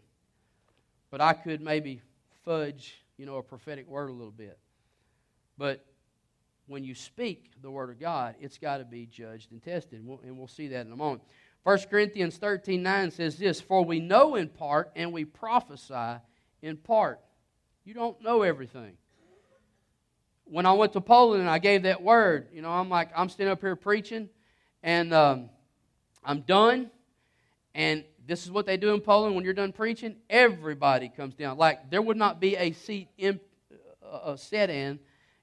[1.11, 2.03] But I could maybe
[2.45, 4.59] fudge, you know, a prophetic word a little bit.
[5.57, 5.87] But
[6.71, 9.99] when you speak the word of God, it's got to be judged and tested.
[9.99, 11.23] And we'll, and we'll see that in a moment.
[11.65, 16.21] 1 Corinthians 13 9 says this For we know in part and we prophesy
[16.63, 17.21] in part.
[17.85, 18.97] You don't know everything
[20.51, 23.29] when I went to Poland and I gave that word, you know, I'm like, I'm
[23.29, 24.29] standing up here preaching,
[24.83, 25.49] and um,
[26.25, 26.91] I'm done.
[27.73, 30.17] And this is what they do in Poland when you're done preaching.
[30.29, 31.57] Everybody comes down.
[31.57, 33.39] Like, there would not be a seat in,
[34.05, 34.99] uh, set in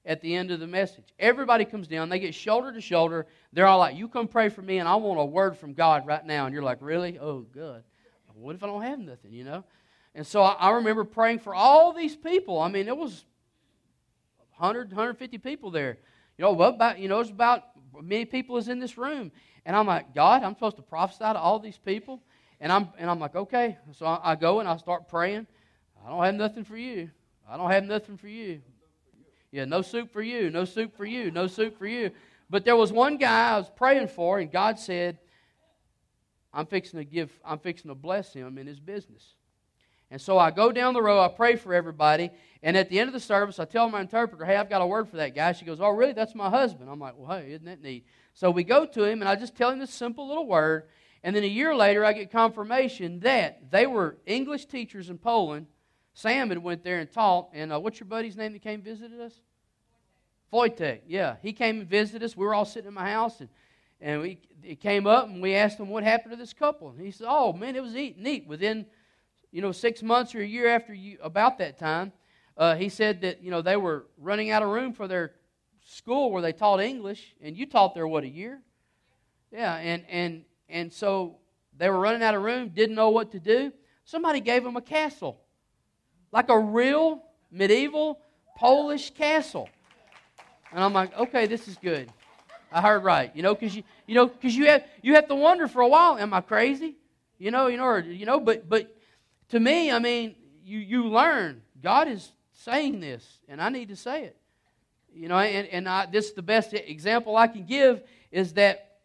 [0.08, 1.04] at the end of the message.
[1.18, 2.08] Everybody comes down.
[2.08, 3.26] They get shoulder to shoulder.
[3.52, 6.06] They're all like, You come pray for me, and I want a word from God
[6.06, 6.46] right now.
[6.46, 7.18] And you're like, Really?
[7.18, 7.84] Oh, good.
[8.34, 9.64] What if I don't have nothing, you know?
[10.14, 12.60] And so I, I remember praying for all these people.
[12.60, 13.24] I mean, it was
[14.56, 15.98] 100, 150 people there.
[16.36, 17.64] You know, what about, you know, it's about
[18.00, 19.32] many people as in this room.
[19.66, 22.22] And I'm like, God, I'm supposed to prophesy to all these people?
[22.60, 23.76] And I'm, and I'm like, okay.
[23.92, 25.46] So I, I go and I start praying.
[26.06, 27.10] I don't have nothing for you.
[27.48, 28.62] I don't have nothing for you.
[29.50, 32.10] Yeah, no soup for you, no soup for you, no soup for you.
[32.50, 35.18] But there was one guy I was praying for, and God said,
[36.52, 39.34] I'm fixing to give, I'm fixing to bless him in his business.
[40.10, 42.30] And so I go down the row, I pray for everybody,
[42.62, 44.86] and at the end of the service, I tell my interpreter, hey, I've got a
[44.86, 45.52] word for that guy.
[45.52, 46.14] She goes, oh, really?
[46.14, 46.88] That's my husband.
[46.90, 48.06] I'm like, well, hey, isn't that neat?
[48.32, 50.84] So we go to him, and I just tell him this simple little word,
[51.22, 55.66] and then a year later, I get confirmation that they were English teachers in Poland.
[56.18, 58.82] Sam had went there and taught, and uh, what's your buddy's name that came and
[58.82, 59.34] visited us?
[60.52, 61.36] Wojtek, yeah.
[61.42, 62.36] He came and visited us.
[62.36, 63.48] We were all sitting in my house, and,
[64.00, 66.88] and we, it came up, and we asked him what happened to this couple.
[66.88, 68.48] And he said, oh, man, it was eating neat.
[68.48, 68.84] Within
[69.52, 72.10] you know, six months or a year after you, about that time,
[72.56, 75.34] uh, he said that, you know, they were running out of room for their
[75.86, 78.60] school where they taught English, and you taught there, what, a year?
[79.52, 81.36] Yeah, and, and, and so
[81.76, 83.72] they were running out of room, didn't know what to do.
[84.04, 85.42] Somebody gave them a castle,
[86.32, 88.20] like a real medieval
[88.56, 89.68] Polish castle.
[90.72, 92.10] And I'm like, okay, this is good.
[92.70, 95.34] I heard right, you know, because you, you know, because you have you have to
[95.34, 96.96] wonder for a while, am I crazy?
[97.38, 98.94] You know, you know, or, you know, but but
[99.50, 101.62] to me, I mean, you, you learn.
[101.82, 104.36] God is saying this, and I need to say it.
[105.14, 108.98] You know, and, and I, this is the best example I can give is that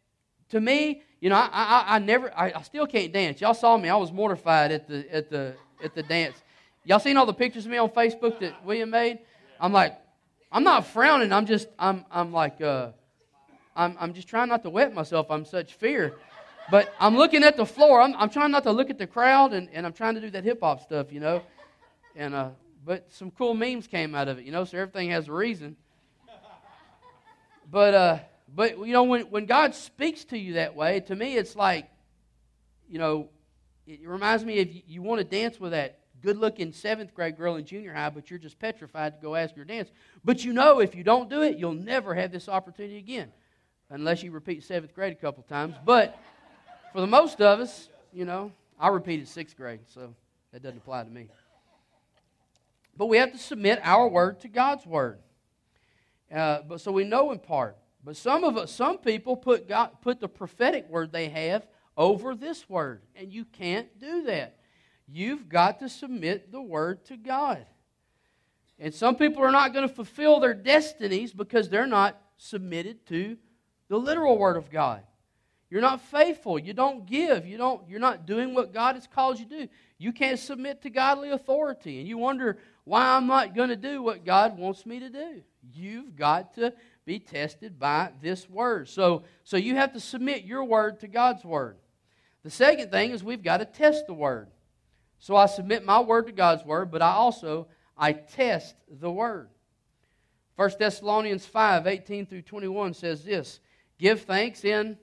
[0.49, 3.39] to me, you know, I, I, I never, I, I, still can't dance.
[3.39, 6.35] Y'all saw me; I was mortified at the at the at the dance.
[6.85, 9.19] Y'all seen all the pictures of me on Facebook that William made?
[9.59, 9.97] I'm like,
[10.51, 11.31] I'm not frowning.
[11.31, 12.89] I'm just, I'm, I'm like, uh,
[13.75, 15.27] I'm, I'm just trying not to wet myself.
[15.29, 16.13] I'm such fear.
[16.69, 18.01] But I'm looking at the floor.
[18.01, 20.29] I'm, I'm trying not to look at the crowd, and, and I'm trying to do
[20.31, 21.41] that hip hop stuff, you know.
[22.15, 22.49] And uh,
[22.85, 24.63] but some cool memes came out of it, you know.
[24.63, 25.75] So everything has a reason.
[27.69, 28.19] But uh,
[28.53, 31.89] but you know, when when God speaks to you that way, to me, it's like,
[32.87, 33.29] you know,
[33.87, 37.57] it reminds me of you, you want to dance with that good-looking seventh grade girl
[37.57, 39.91] in junior high, but you're just petrified to go ask her dance.
[40.23, 43.31] But you know, if you don't do it, you'll never have this opportunity again,
[43.89, 45.75] unless you repeat seventh grade a couple times.
[45.85, 46.17] But
[46.93, 50.15] for the most of us, you know, I repeated sixth grade, so
[50.51, 51.27] that doesn't apply to me.
[52.95, 55.19] But we have to submit our word to God's word.
[56.33, 57.77] Uh, but so we know in part.
[58.03, 62.35] But some of us, some people put God, put the prophetic word they have over
[62.35, 64.57] this word, and you can't do that.
[65.07, 67.65] You've got to submit the word to God.
[68.79, 73.37] And some people are not going to fulfill their destinies because they're not submitted to
[73.87, 75.03] the literal word of God.
[75.69, 76.59] You're not faithful.
[76.59, 77.47] You don't give.
[77.47, 79.67] You don't, you're not doing what God has called you to do.
[79.97, 81.99] You can't submit to godly authority.
[81.99, 85.41] And you wonder why I'm not going to do what God wants me to do.
[85.73, 86.73] You've got to
[87.05, 88.89] be tested by this word.
[88.89, 91.77] So, so you have to submit your word to God's word.
[92.43, 94.49] The second thing is we've got to test the word.
[95.23, 99.47] So I submit my word to God's word, but I also I test the word.
[100.57, 103.61] 1 Thessalonians 5, 18 through 21 says this
[103.97, 104.97] Give thanks in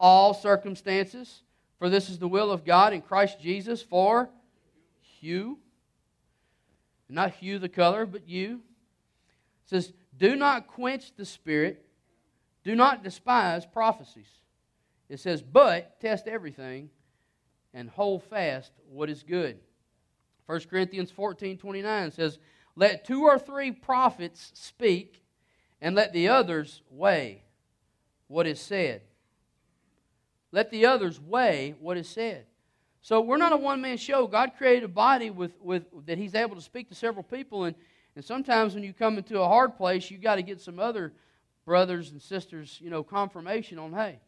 [0.00, 1.44] all circumstances,
[1.78, 4.28] for this is the will of God in Christ Jesus for
[5.20, 5.60] you.
[7.08, 8.54] Not hue the color, but you.
[8.54, 11.86] It says, Do not quench the spirit,
[12.64, 14.26] do not despise prophecies.
[15.08, 16.90] It says, But test everything
[17.74, 19.58] and hold fast what is good.
[20.46, 22.38] 1 Corinthians 14 29 says,
[22.76, 25.22] Let two or three prophets speak,
[25.80, 27.42] and let the others weigh
[28.28, 29.02] what is said.
[30.52, 32.46] Let the others weigh what is said.
[33.02, 34.26] So we're not a one man show.
[34.26, 37.64] God created a body with, with, that He's able to speak to several people.
[37.64, 37.74] And
[38.16, 41.12] And sometimes when you come into a hard place, you got to get some other
[41.64, 44.20] brothers and sisters, you know, confirmation on, hey,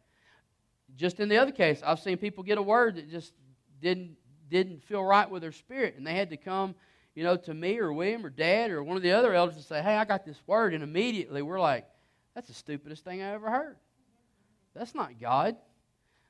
[0.95, 3.33] just in the other case, I've seen people get a word that just
[3.81, 4.17] didn't
[4.49, 6.77] didn't feel right with their spirit, and they had to come,
[7.17, 9.65] you know, to me or William or Dad or one of the other elders and
[9.65, 11.89] say, "Hey, I got this word," and immediately we're like,
[12.35, 13.77] "That's the stupidest thing I ever heard."
[14.73, 15.57] That's not God,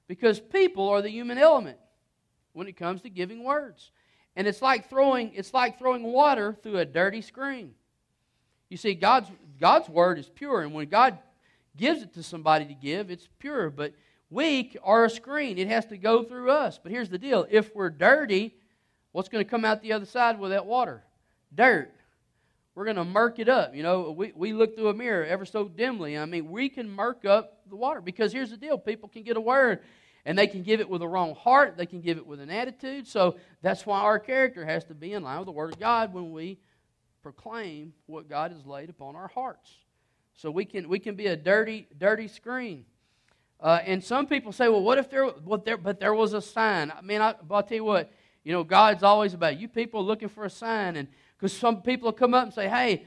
[0.06, 1.78] because people are the human element
[2.52, 3.90] when it comes to giving words,
[4.34, 7.74] and it's like throwing it's like throwing water through a dirty screen.
[8.70, 11.18] You see, God's God's word is pure, and when God
[11.76, 13.92] gives it to somebody to give, it's pure, but
[14.30, 15.58] we are a screen.
[15.58, 16.78] It has to go through us.
[16.82, 18.54] But here's the deal if we're dirty,
[19.12, 21.04] what's going to come out the other side with that water?
[21.54, 21.92] Dirt.
[22.74, 23.74] We're going to murk it up.
[23.74, 26.18] You know, we, we look through a mirror ever so dimly.
[26.18, 29.36] I mean, we can murk up the water because here's the deal people can get
[29.36, 29.80] a word
[30.26, 32.50] and they can give it with a wrong heart, they can give it with an
[32.50, 33.06] attitude.
[33.06, 36.12] So that's why our character has to be in line with the Word of God
[36.12, 36.58] when we
[37.22, 39.72] proclaim what God has laid upon our hearts.
[40.34, 42.84] So we can, we can be a dirty, dirty screen.
[43.60, 46.42] Uh, and some people say, well, what if there, what there, but there was a
[46.42, 46.92] sign?
[46.96, 48.12] I mean, I, will tell you what,
[48.44, 50.96] you know, God's always about you people looking for a sign.
[50.96, 53.04] And because some people will come up and say, hey,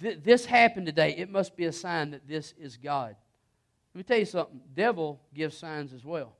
[0.00, 1.14] th- this happened today.
[1.16, 3.16] It must be a sign that this is God.
[3.94, 4.60] Let me tell you something.
[4.74, 6.34] Devil gives signs as well.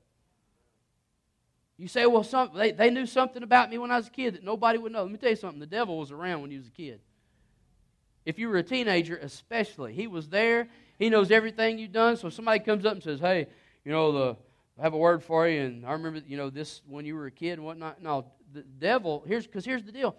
[1.77, 4.35] You say, well, some, they, they knew something about me when I was a kid
[4.35, 5.03] that nobody would know.
[5.03, 5.59] Let me tell you something.
[5.59, 6.99] The devil was around when he was a kid.
[8.25, 10.67] If you were a teenager, especially, he was there.
[10.99, 12.17] He knows everything you've done.
[12.17, 13.47] So somebody comes up and says, hey,
[13.85, 14.37] you know, the,
[14.77, 17.25] I have a word for you, and I remember, you know, this when you were
[17.25, 18.01] a kid and whatnot.
[18.01, 20.15] No, the devil, here's because here's the deal.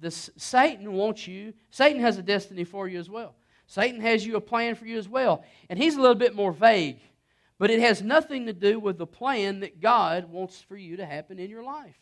[0.00, 3.36] The, Satan wants you, Satan has a destiny for you as well.
[3.66, 5.44] Satan has you a plan for you as well.
[5.70, 6.98] And he's a little bit more vague,
[7.58, 11.06] but it has nothing to do with the plan that God wants for you to
[11.06, 11.96] happen in your life.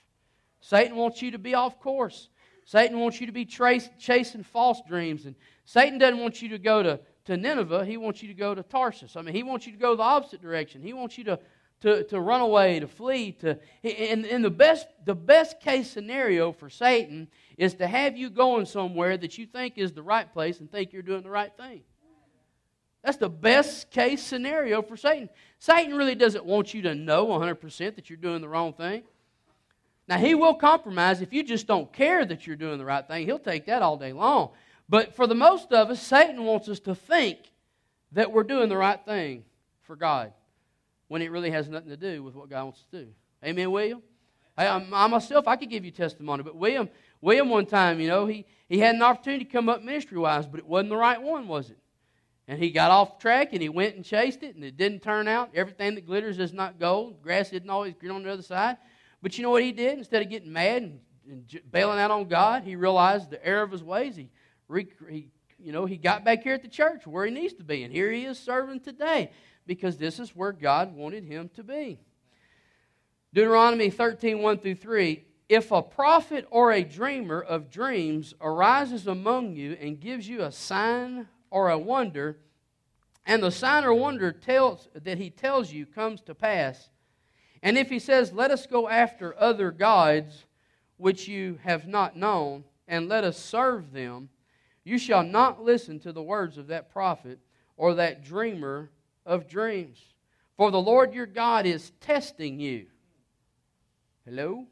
[0.61, 2.31] Satan wants you to be off course.
[2.65, 5.27] Satan wants you to be trace, chasing false dreams.
[5.27, 8.55] And Satan doesn't want you to go to to Nineveh, he wants you to go
[8.55, 9.17] to Tarsus.
[9.17, 10.83] I mean, he wants you to go the opposite direction.
[10.83, 11.39] He wants you to,
[11.81, 13.33] to, to run away, to flee.
[13.33, 18.31] To, and, and the, best, the best case scenario for Satan is to have you
[18.31, 21.53] going somewhere that you think is the right place and think you're doing the right
[21.57, 21.83] thing.
[23.03, 25.29] That's the best case scenario for Satan.
[25.59, 29.03] Satan really doesn't want you to know 100% that you're doing the wrong thing.
[30.09, 33.27] Now, he will compromise if you just don't care that you're doing the right thing.
[33.27, 34.51] He'll take that all day long.
[34.93, 37.39] But for the most of us, Satan wants us to think
[38.13, 39.43] that we're doing the right thing
[39.81, 40.35] for God
[41.09, 43.09] when it really has nothing to do with what God wants to do.
[43.43, 44.03] Amen, William?
[44.55, 46.91] I, I myself, I could give you testimony, but William,
[47.23, 50.47] William, one time, you know, he, he had an opportunity to come up ministry wise,
[50.47, 51.79] but it wasn't the right one, was it?
[52.47, 55.27] And he got off track and he went and chased it, and it didn't turn
[55.27, 55.53] out.
[55.55, 57.23] Everything that glitters is not gold.
[57.23, 58.77] Grass isn't always green on the other side.
[59.23, 59.97] But you know what he did?
[59.97, 63.71] Instead of getting mad and, and bailing out on God, he realized the error of
[63.71, 64.17] his ways.
[64.17, 64.29] He
[65.11, 67.85] he, you know, he got back here at the church where he needs to be.
[67.85, 69.31] And here he is serving today
[69.67, 71.99] because this is where God wanted him to be.
[73.33, 75.25] Deuteronomy 13, 1 through 3.
[75.49, 80.53] If a prophet or a dreamer of dreams arises among you and gives you a
[80.53, 82.39] sign or a wonder,
[83.27, 86.89] and the sign or wonder tells, that he tells you comes to pass,
[87.63, 90.47] and if he says, Let us go after other gods
[90.97, 94.29] which you have not known, and let us serve them,
[94.85, 97.39] you shall not listen to the words of that prophet
[97.77, 98.91] or that dreamer
[99.25, 99.99] of dreams.
[100.57, 102.87] For the Lord your God is testing you.
[104.25, 104.67] Hello?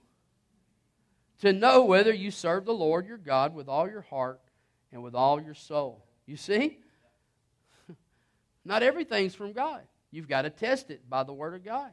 [1.41, 4.41] To know whether you serve the Lord your God with all your heart
[4.93, 6.05] and with all your soul.
[6.27, 6.79] You see?
[8.65, 9.83] Not everything's from God.
[10.11, 11.93] You've got to test it by the Word of God.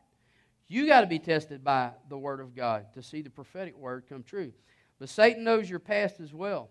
[0.68, 4.06] You got to be tested by the Word of God to see the prophetic word
[4.10, 4.52] come true.
[5.00, 6.70] But Satan knows your past as well.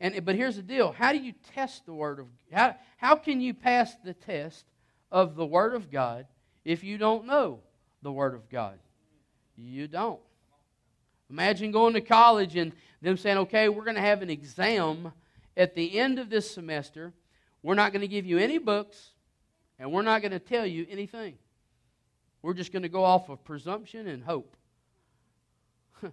[0.00, 3.40] And, but here's the deal how do you test the Word of how, how can
[3.40, 4.64] you pass the test
[5.10, 6.26] of the Word of God
[6.64, 7.60] if you don't know
[8.02, 8.78] the Word of God?
[9.56, 10.20] You don't.
[11.30, 15.12] Imagine going to college and them saying, okay, we're going to have an exam
[15.56, 17.12] at the end of this semester.
[17.62, 19.10] We're not going to give you any books,
[19.78, 21.34] and we're not going to tell you anything.
[22.40, 24.56] We're just going to go off of presumption and hope.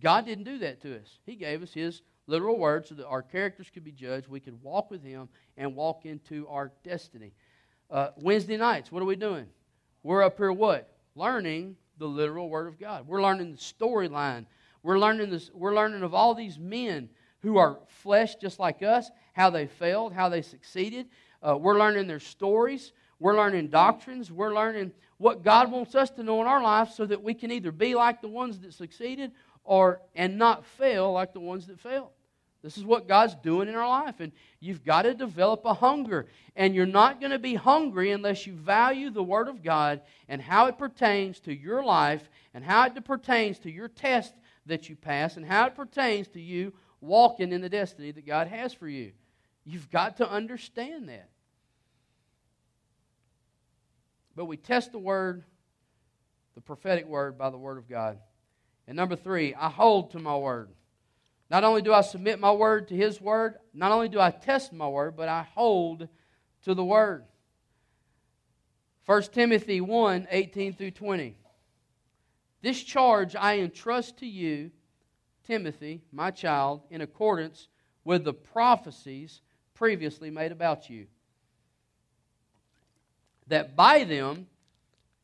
[0.00, 3.22] God didn't do that to us, He gave us His literal words so that our
[3.22, 4.28] characters could be judged.
[4.28, 7.32] We could walk with Him and walk into our destiny.
[7.90, 9.46] Uh, Wednesday nights, what are we doing?
[10.02, 10.92] We're up here what?
[11.14, 13.06] Learning the literal Word of God.
[13.06, 14.46] We're learning the storyline.
[14.82, 15.50] We're learning this.
[15.54, 17.08] We're learning of all these men
[17.40, 21.06] who are flesh just like us, how they failed, how they succeeded.
[21.42, 22.92] Uh, we're learning their stories.
[23.18, 24.32] We're learning doctrines.
[24.32, 27.52] We're learning what God wants us to know in our life so that we can
[27.52, 29.30] either be like the ones that succeeded
[29.64, 32.10] or and not fail like the ones that failed.
[32.64, 34.20] This is what God's doing in our life.
[34.20, 36.26] And you've got to develop a hunger.
[36.56, 40.00] And you're not going to be hungry unless you value the Word of God
[40.30, 44.32] and how it pertains to your life and how it pertains to your test
[44.64, 48.46] that you pass and how it pertains to you walking in the destiny that God
[48.46, 49.12] has for you.
[49.66, 51.28] You've got to understand that.
[54.34, 55.44] But we test the Word,
[56.54, 58.18] the prophetic Word, by the Word of God.
[58.86, 60.68] And number three, I hold to my Word.
[61.50, 64.72] Not only do I submit my word to His word, not only do I test
[64.72, 66.08] my word, but I hold
[66.62, 67.24] to the word.
[69.06, 71.36] 1 Timothy 1 18 through 20.
[72.62, 74.70] This charge I entrust to you,
[75.46, 77.68] Timothy, my child, in accordance
[78.04, 79.42] with the prophecies
[79.74, 81.06] previously made about you,
[83.48, 84.46] that by them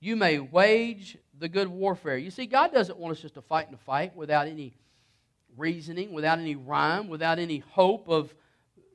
[0.01, 2.17] you may wage the good warfare.
[2.17, 4.75] You see, God doesn't want us just to fight and to fight without any
[5.57, 8.35] reasoning, without any rhyme, without any hope of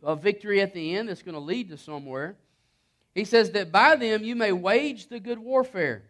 [0.03, 2.35] a victory at the end that's going to lead to somewhere.
[3.13, 6.03] He says that by them you may wage the good warfare,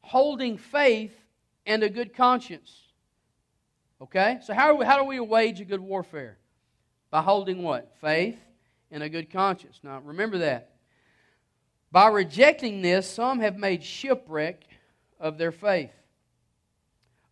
[0.00, 1.14] holding faith
[1.66, 2.74] and a good conscience.
[4.00, 4.38] Okay?
[4.42, 6.38] So, how, we, how do we wage a good warfare?
[7.10, 7.92] By holding what?
[8.00, 8.38] Faith
[8.90, 9.80] and a good conscience.
[9.82, 10.70] Now, remember that.
[11.90, 14.64] By rejecting this, some have made shipwreck
[15.18, 15.92] of their faith.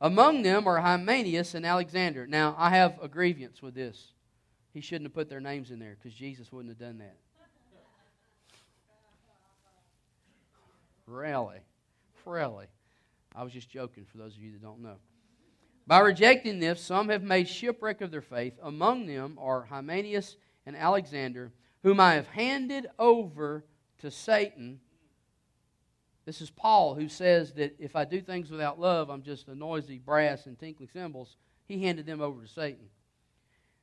[0.01, 2.27] Among them are Hymenaeus and Alexander.
[2.27, 4.13] Now, I have a grievance with this.
[4.73, 7.17] He shouldn't have put their names in there because Jesus wouldn't have done that.
[11.07, 11.61] Really?
[12.25, 12.67] Really?
[13.35, 14.97] I was just joking for those of you that don't know.
[15.87, 18.55] By rejecting this, some have made shipwreck of their faith.
[18.63, 20.37] Among them are Hymenaeus
[20.67, 21.53] and Alexander,
[21.85, 23.65] whom I have handed over
[23.99, 24.81] to Satan
[26.27, 29.55] this is Paul who says that if I do things without love, I'm just a
[29.55, 31.37] noisy brass and tinkling cymbals.
[31.67, 32.89] He handed them over to Satan.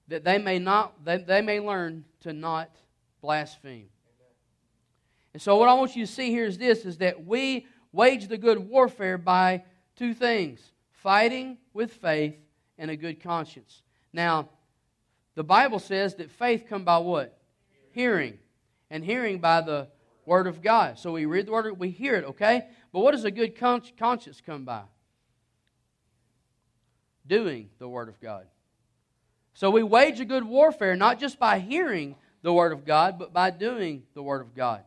[0.09, 2.75] That they may not they, they may learn to not
[3.21, 3.87] blaspheme.
[5.31, 8.27] And so what I want you to see here is this is that we wage
[8.27, 9.63] the good warfare by
[9.95, 10.59] two things
[10.91, 12.35] fighting with faith
[12.77, 13.83] and a good conscience.
[14.11, 14.49] Now,
[15.35, 17.39] the Bible says that faith come by what?
[17.93, 18.37] Hearing.
[18.89, 19.87] And hearing by the
[20.25, 20.99] Word of God.
[20.99, 22.67] So we read the Word, we hear it, okay?
[22.91, 24.83] But what does a good conscience come by?
[27.25, 28.45] Doing the Word of God.
[29.53, 33.33] So we wage a good warfare not just by hearing the Word of God, but
[33.33, 34.83] by doing the Word of God.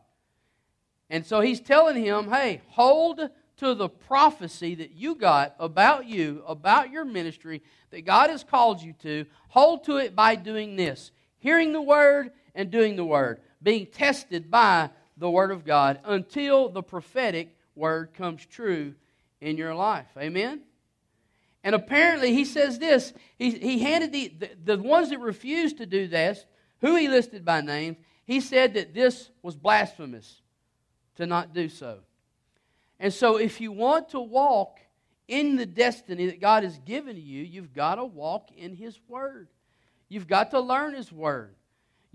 [1.08, 6.42] And so he's telling him, hey, hold to the prophecy that you got about you,
[6.46, 9.24] about your ministry, that God has called you to.
[9.48, 14.50] Hold to it by doing this hearing the Word and doing the Word, being tested
[14.50, 18.94] by the Word of God until the prophetic word comes true
[19.40, 20.08] in your life.
[20.16, 20.62] Amen?
[21.62, 23.12] And apparently, he says this.
[23.38, 26.46] He, he handed the, the, the ones that refused to do this,
[26.80, 30.42] who he listed by name, he said that this was blasphemous
[31.16, 31.98] to not do so.
[33.00, 34.78] And so, if you want to walk
[35.26, 39.48] in the destiny that God has given you, you've got to walk in His Word.
[40.08, 41.55] You've got to learn His Word.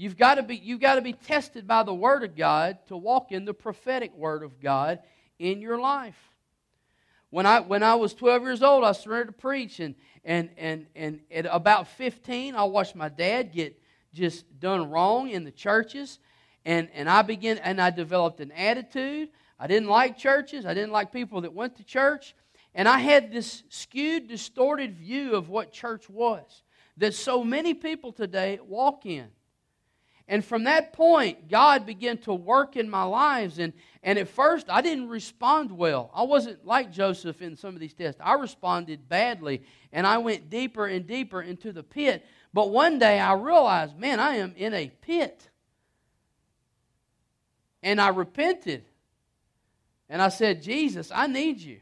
[0.02, 2.98] You've got to be, you've got to be tested by the Word of God to
[2.98, 4.98] walk in the prophetic Word of God
[5.38, 6.18] in your life.
[7.30, 9.94] When I, when I was 12 years old, I started to preach, and,
[10.26, 13.80] and, and, and at about 15, I watched my dad get
[14.12, 16.18] just done wrong in the churches,
[16.66, 19.30] and, and I began, and I developed an attitude.
[19.60, 20.66] I didn't like churches.
[20.66, 22.34] I didn't like people that went to church.
[22.74, 26.64] And I had this skewed, distorted view of what church was
[26.98, 29.28] that so many people today walk in.
[30.32, 33.60] And from that point, God began to work in my lives.
[33.60, 36.10] And, and at first, I didn't respond well.
[36.16, 38.22] I wasn't like Joseph in some of these tests.
[38.24, 39.62] I responded badly,
[39.92, 42.26] and I went deeper and deeper into the pit.
[42.54, 45.50] But one day, I realized, man, I am in a pit.
[47.84, 48.86] And I repented.
[50.08, 51.82] And I said, Jesus, I need you.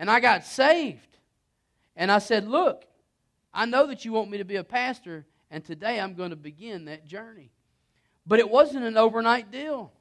[0.00, 1.16] And I got saved.
[1.94, 2.86] And I said, Look,
[3.54, 6.36] I know that you want me to be a pastor and today I'm going to
[6.36, 7.50] begin that journey.
[8.26, 9.92] But it wasn't an overnight deal.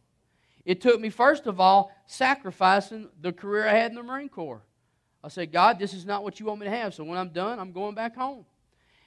[0.65, 4.63] It took me, first of all, sacrificing the career I had in the Marine Corps.
[5.23, 6.93] I said, God, this is not what you want me to have.
[6.93, 8.45] So when I'm done, I'm going back home.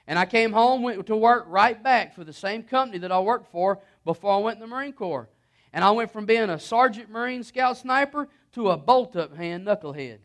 [0.07, 3.19] And I came home, went to work right back for the same company that I
[3.19, 5.29] worked for before I went in the Marine Corps.
[5.71, 9.65] And I went from being a Sergeant Marine Scout Sniper to a bolt up hand
[9.65, 10.17] knucklehead.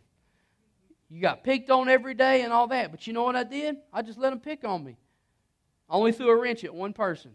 [1.08, 2.90] You got picked on every day and all that.
[2.90, 3.76] But you know what I did?
[3.92, 4.96] I just let them pick on me.
[5.88, 7.32] I only threw a wrench at one person.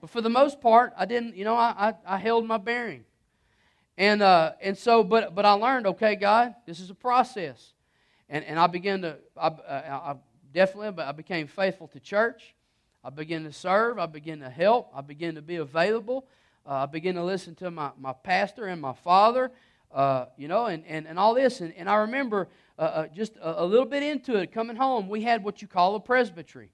[0.00, 3.04] But for the most part, I didn't, you know, I, I, I held my bearing.
[3.96, 7.72] And, uh, and so, but, but I learned, okay, God, this is a process.
[8.28, 10.16] And, and I began to, I, I
[10.52, 12.54] definitely, but I became faithful to church.
[13.04, 13.98] I began to serve.
[13.98, 14.90] I began to help.
[14.94, 16.26] I began to be available.
[16.66, 19.52] Uh, I began to listen to my, my pastor and my father,
[19.92, 21.60] uh, you know, and, and, and all this.
[21.60, 22.48] And, and I remember
[22.78, 25.68] uh, uh just a, a, little bit into it, coming home, we had what you
[25.68, 26.70] call a presbytery.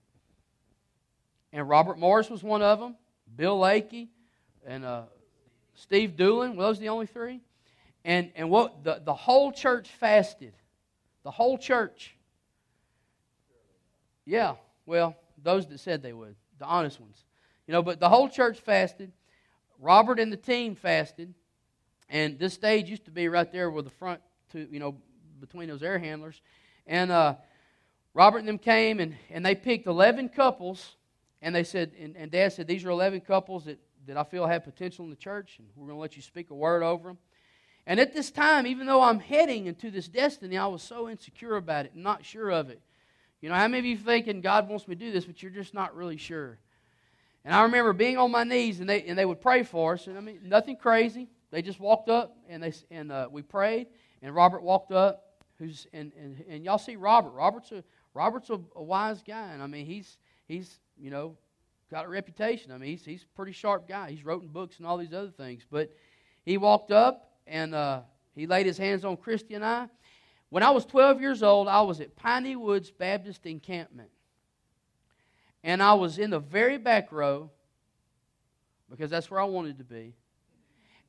[1.53, 2.96] And Robert Morris was one of them,
[3.36, 4.09] Bill Lakey,
[4.66, 5.03] and uh,
[5.74, 6.57] Steve Doolin.
[6.57, 7.40] Were those the only three?
[8.05, 10.55] And, and what the, the whole church fasted.
[11.22, 12.14] The whole church.
[14.24, 14.55] Yeah,
[14.86, 17.24] well, those that said they would, the honest ones.
[17.66, 19.12] You know, but the whole church fasted.
[19.78, 21.34] Robert and the team fasted.
[22.09, 24.20] And this stage used to be right there with the front
[24.53, 24.96] to, you know,
[25.40, 26.40] between those air handlers.
[26.86, 27.36] And uh,
[28.14, 30.96] Robert and them came and, and they picked 11 couples.
[31.43, 34.47] And they said, and, and Dad said, these are 11 couples that, that I feel
[34.47, 35.57] have potential in the church.
[35.59, 37.18] And we're going to let you speak a word over them.
[37.86, 41.57] And at this time, even though I'm heading into this destiny, I was so insecure
[41.57, 42.80] about it, not sure of it.
[43.41, 45.51] You know, how many of you thinking God wants me to do this, but you're
[45.51, 46.59] just not really sure?
[47.45, 50.07] And I remember being on my knees, and they, and they would pray for us.
[50.07, 51.28] And I mean, nothing crazy.
[51.51, 53.86] They just walked up, and, they, and uh, we prayed,
[54.22, 55.24] and Robert walked up.
[55.59, 57.30] Who's, and, and, and y'all see Robert.
[57.30, 57.84] Robert's a,
[58.14, 59.53] Robert's a, a wise guy.
[59.53, 60.16] And I mean, he's,
[60.49, 61.36] he's, you know,
[61.90, 62.72] got a reputation.
[62.72, 64.11] I mean, he's, he's a pretty sharp guy.
[64.11, 65.64] He's written books and all these other things.
[65.70, 65.92] But
[66.44, 68.01] he walked up, and uh,
[68.34, 69.88] he laid his hands on Christy and I.
[70.51, 74.11] When I was 12 years old, I was at Piney Woods Baptist Encampment.
[75.62, 77.51] And I was in the very back row
[78.90, 80.14] because that's where I wanted to be.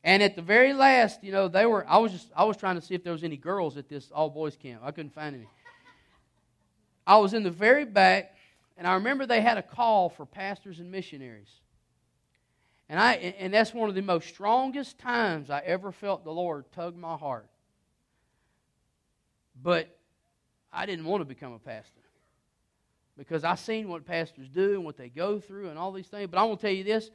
[0.03, 2.75] And at the very last, you know, they were I was just I was trying
[2.75, 4.81] to see if there was any girls at this all boys camp.
[4.83, 5.47] I couldn't find any.
[7.05, 8.35] I was in the very back,
[8.77, 11.49] and I remember they had a call for pastors and missionaries.
[12.89, 16.65] And I and that's one of the most strongest times I ever felt the Lord
[16.73, 17.47] tug my heart.
[19.61, 19.97] But
[20.73, 22.01] I didn't want to become a pastor
[23.17, 26.29] because I seen what pastors do and what they go through and all these things.
[26.29, 27.11] But I want to tell you this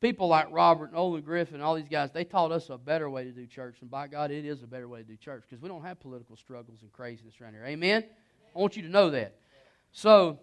[0.00, 3.08] people like Robert and Olin Griffin and all these guys, they taught us a better
[3.08, 3.78] way to do church.
[3.80, 6.00] And by God, it is a better way to do church because we don't have
[6.00, 7.64] political struggles and craziness around here.
[7.64, 8.04] Amen?
[8.54, 9.36] I want you to know that.
[9.92, 10.38] So,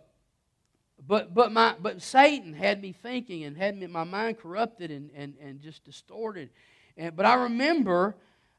[1.00, 5.10] but but my but Satan had me thinking and had me, my mind corrupted and,
[5.16, 6.50] and, and just distorted.
[6.96, 8.16] And, but I remember,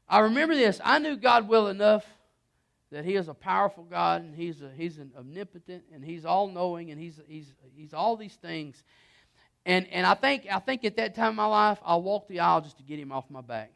[0.07, 0.79] I remember this.
[0.83, 2.05] I knew God well enough
[2.91, 6.47] that He is a powerful God and He's a, He's an omnipotent and He's all
[6.47, 8.83] knowing and He's He's He's all these things.
[9.65, 12.41] And and I think I think at that time in my life I walked the
[12.41, 13.71] aisle just to get Him off my back.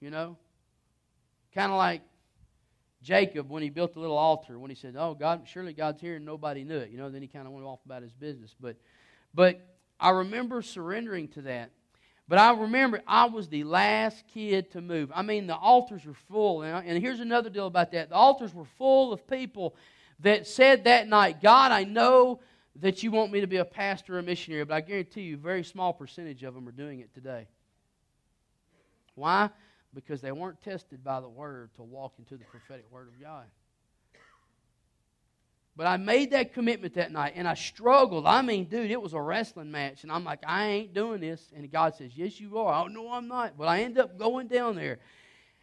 [0.00, 0.36] You know,
[1.52, 2.02] kind of like
[3.08, 6.16] Jacob when he built the little altar when he said, "Oh God, surely God's here,"
[6.16, 6.90] and nobody knew it.
[6.90, 8.54] You know, then he kind of went off about his business.
[8.60, 8.76] But
[9.34, 9.60] but
[9.98, 11.70] I remember surrendering to that
[12.28, 15.10] but I remember I was the last kid to move.
[15.14, 16.60] I mean, the altars were full.
[16.60, 19.74] And, and here's another deal about that the altars were full of people
[20.20, 22.40] that said that night, God, I know
[22.76, 25.34] that you want me to be a pastor or a missionary, but I guarantee you,
[25.34, 27.48] a very small percentage of them are doing it today.
[29.14, 29.48] Why?
[29.94, 33.44] Because they weren't tested by the Word to walk into the prophetic Word of God.
[35.78, 38.26] But I made that commitment that night and I struggled.
[38.26, 40.02] I mean, dude, it was a wrestling match.
[40.02, 41.40] And I'm like, I ain't doing this.
[41.54, 42.84] And God says, Yes, you are.
[42.84, 43.56] Oh, no, I'm not.
[43.56, 44.98] But I end up going down there.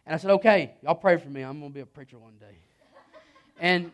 [0.05, 1.41] And I said, Okay, y'all pray for me.
[1.41, 2.55] I'm going to be a preacher one day.
[3.59, 3.91] and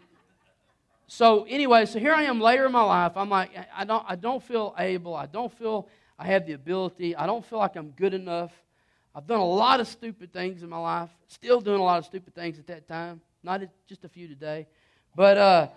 [1.08, 3.14] so, anyway, so here I am later in my life.
[3.16, 5.16] I'm like, I don't, I don't feel able.
[5.16, 7.16] I don't feel I have the ability.
[7.16, 8.52] I don't feel like I'm good enough.
[9.14, 11.10] I've done a lot of stupid things in my life.
[11.28, 13.22] Still doing a lot of stupid things at that time.
[13.44, 14.68] Not just a few today.
[15.16, 15.68] But, uh,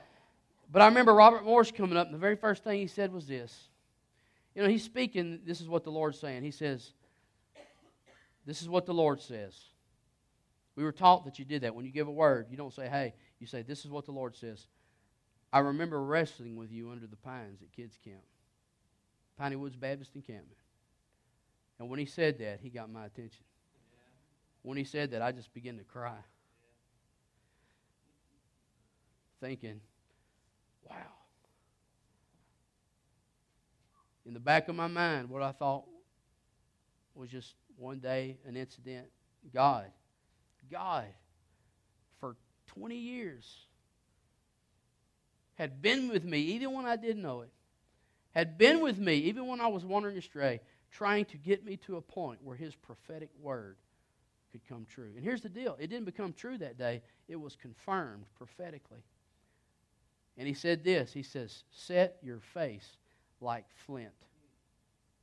[0.71, 3.27] but I remember Robert Morris coming up, and the very first thing he said was
[3.27, 3.69] this.
[4.55, 6.45] You know, he's speaking, this is what the Lord's saying.
[6.45, 6.93] He says,
[8.47, 9.59] This is what the Lord says.
[10.77, 11.75] We were taught that you did that.
[11.75, 14.13] When you give a word, you don't say, Hey, you say, This is what the
[14.13, 14.67] Lord says.
[15.53, 18.23] I remember wrestling with you under the pines at kids' camp,
[19.39, 20.59] Piney Woods Baptist Encampment.
[21.85, 23.45] And when he said that, he got my attention.
[24.63, 26.17] When he said that, I just began to cry.
[29.39, 29.83] Thinking,
[30.89, 30.97] Wow.
[34.25, 35.85] In the back of my mind, what I thought
[37.15, 39.09] was just one day an incident.
[39.53, 39.85] God,
[40.71, 41.05] God,
[42.19, 42.35] for
[42.69, 43.67] 20 years,
[45.57, 47.51] had been with me even when I didn't know it,
[48.31, 50.63] had been with me even when I was wandering astray,
[50.95, 53.77] trying to get me to a point where His prophetic word
[54.53, 55.11] could come true.
[55.17, 59.03] And here's the deal it didn't become true that day, it was confirmed prophetically.
[60.39, 62.97] And he said this He says, Set your face
[63.41, 64.09] like flint.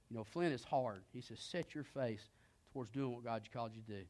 [0.09, 1.03] You know, flint is hard.
[1.13, 2.29] He says, Set your face
[2.73, 4.05] towards doing what God called you to do.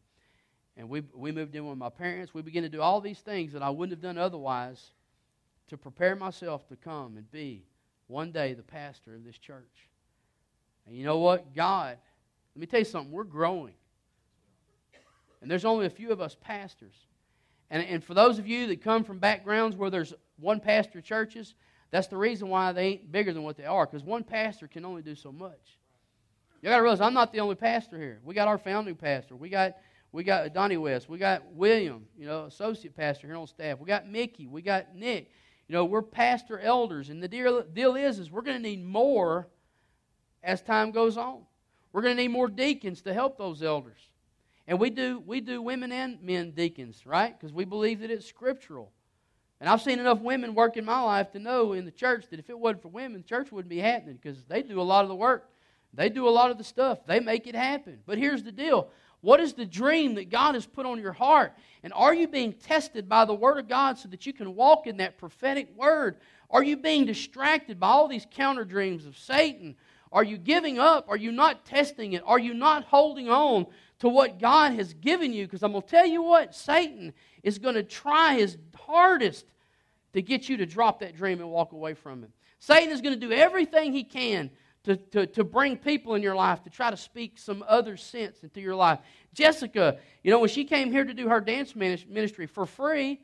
[0.77, 2.33] And we, we moved in with my parents.
[2.33, 4.91] We began to do all these things that I wouldn't have done otherwise.
[5.67, 7.65] to prepare myself to come and be
[8.07, 9.90] one day the pastor of this church.
[10.91, 11.55] And you know what?
[11.55, 11.97] God,
[12.53, 13.75] let me tell you something, we're growing.
[15.41, 16.93] And there's only a few of us pastors.
[17.69, 21.55] And, and for those of you that come from backgrounds where there's one pastor churches,
[21.91, 24.83] that's the reason why they ain't bigger than what they are, because one pastor can
[24.83, 25.79] only do so much.
[26.61, 28.19] You got to realize I'm not the only pastor here.
[28.25, 29.37] We got our founding pastor.
[29.37, 29.77] We got
[30.11, 31.07] we got Donnie West.
[31.07, 33.79] We got William, you know, associate pastor here on staff.
[33.79, 34.45] We got Mickey.
[34.45, 35.31] We got Nick.
[35.69, 38.83] You know, we're pastor elders, and the deal, deal is, is we're going to need
[38.83, 39.47] more
[40.43, 41.41] as time goes on.
[41.93, 43.99] We're going to need more deacons to help those elders.
[44.67, 47.37] And we do, we do women and men deacons, right?
[47.37, 48.91] Because we believe that it's scriptural.
[49.59, 52.39] And I've seen enough women work in my life to know in the church that
[52.39, 55.09] if it wasn't for women, church wouldn't be happening because they do a lot of
[55.09, 55.49] the work.
[55.93, 57.05] They do a lot of the stuff.
[57.05, 57.99] They make it happen.
[58.05, 58.89] But here's the deal
[59.21, 61.53] what is the dream that God has put on your heart?
[61.83, 64.87] And are you being tested by the Word of God so that you can walk
[64.87, 66.17] in that prophetic Word?
[66.49, 69.75] Are you being distracted by all these counter dreams of Satan?
[70.11, 71.05] Are you giving up?
[71.09, 72.23] Are you not testing it?
[72.25, 73.65] Are you not holding on
[73.99, 75.45] to what God has given you?
[75.45, 79.45] Because I'm going to tell you what, Satan is going to try his hardest
[80.13, 82.29] to get you to drop that dream and walk away from it.
[82.59, 84.49] Satan is going to do everything he can
[84.83, 88.43] to, to, to bring people in your life to try to speak some other sense
[88.43, 88.99] into your life.
[89.33, 93.21] Jessica, you know, when she came here to do her dance ministry for free,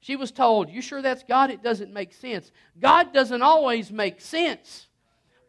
[0.00, 1.50] she was told, You sure that's God?
[1.50, 2.52] It doesn't make sense.
[2.78, 4.86] God doesn't always make sense.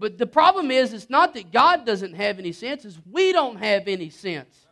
[0.01, 3.57] But the problem is, it's not that God doesn't have any sense, it's we don't
[3.57, 4.65] have any sense.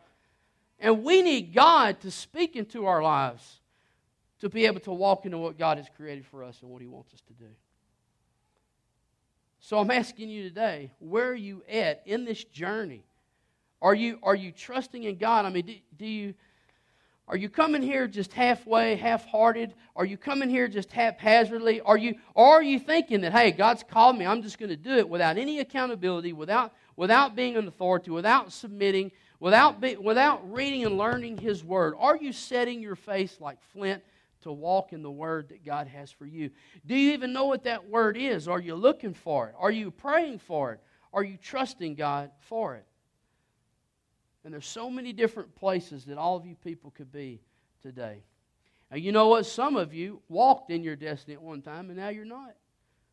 [0.80, 3.60] And we need God to speak into our lives
[4.40, 6.88] to be able to walk into what God has created for us and what He
[6.88, 7.50] wants us to do.
[9.60, 13.04] So I'm asking you today, where are you at in this journey?
[13.84, 15.46] Are you, are you trusting in God?
[15.46, 16.34] I mean, do, do you,
[17.30, 19.76] are you coming here just halfway, half hearted?
[19.96, 21.80] Are you coming here just haphazardly?
[21.82, 24.76] Are you, or are you thinking that, hey, God's called me, I'm just going to
[24.76, 30.52] do it without any accountability, without, without being an authority, without submitting, without, be, without
[30.52, 31.94] reading and learning His Word?
[32.00, 34.02] Are you setting your face like flint
[34.42, 36.50] to walk in the word that God has for you.
[36.86, 38.48] Do you even know what that word is?
[38.48, 39.56] Are you looking for it?
[39.60, 40.80] Are you praying for it?
[41.14, 42.86] Are you trusting God for it?
[44.44, 47.42] And there's so many different places that all of you people could be
[47.82, 48.24] today.
[48.92, 49.46] And you know what?
[49.46, 52.56] Some of you walked in your destiny at one time and now you're not.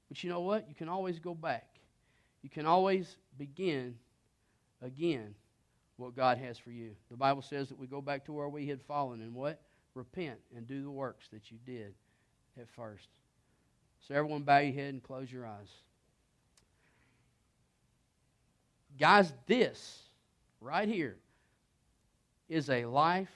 [0.08, 0.68] But you know what?
[0.68, 1.66] You can always go back.
[2.42, 3.96] You can always begin
[4.80, 5.34] again
[5.96, 6.92] what God has for you.
[7.10, 9.60] The Bible says that we go back to where we had fallen and what?
[9.96, 11.94] repent and do the works that you did
[12.60, 13.08] at first.
[14.06, 15.70] So, everyone, bow your head and close your eyes.
[18.98, 20.02] Guys, this
[20.66, 21.16] right here
[22.48, 23.30] is a life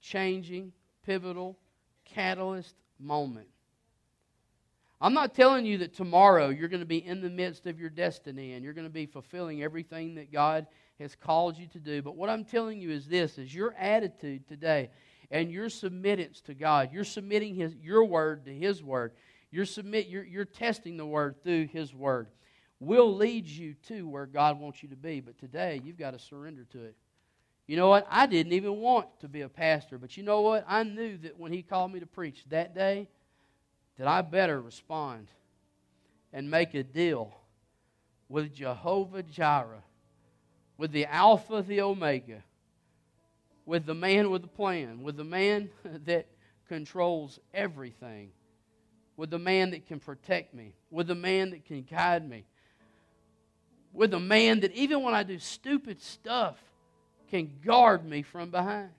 [0.00, 0.72] changing,
[1.04, 1.56] pivotal,
[2.04, 3.48] catalyst moment.
[5.00, 7.90] I'm not telling you that tomorrow you're going to be in the midst of your
[7.90, 10.66] destiny and you're going to be fulfilling everything that God
[10.98, 12.02] has called you to do.
[12.02, 14.90] But what I'm telling you is this is your attitude today
[15.30, 16.90] and your submittance to God.
[16.92, 19.12] You're submitting his, your word to His word.
[19.50, 22.28] You're, submit, you're, you're testing the word through His word.
[22.78, 25.20] Will lead you to where God wants you to be.
[25.20, 26.96] But today, you've got to surrender to it.
[27.66, 28.06] You know what?
[28.10, 29.98] I didn't even want to be a pastor.
[29.98, 30.64] But you know what?
[30.68, 33.08] I knew that when He called me to preach that day,
[33.98, 35.28] that I better respond
[36.32, 37.34] and make a deal
[38.28, 39.82] with Jehovah Jireh,
[40.76, 42.42] with the Alpha, the Omega
[43.66, 45.68] with the man with the plan, with the man
[46.04, 46.28] that
[46.68, 48.30] controls everything,
[49.16, 52.46] with the man that can protect me, with the man that can guide me,
[53.96, 56.56] with a man that even when I do stupid stuff
[57.30, 58.90] can guard me from behind.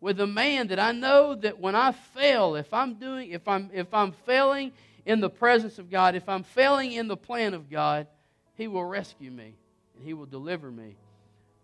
[0.00, 3.68] With a man that I know that when I fail, if I'm doing if I'm
[3.74, 4.72] if I'm failing
[5.04, 8.06] in the presence of God, if I'm failing in the plan of God,
[8.54, 9.54] he will rescue me
[9.96, 10.94] and he will deliver me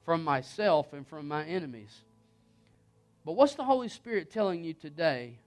[0.04, 1.94] from myself and from my enemies.
[3.24, 5.38] But what's the Holy Spirit telling you today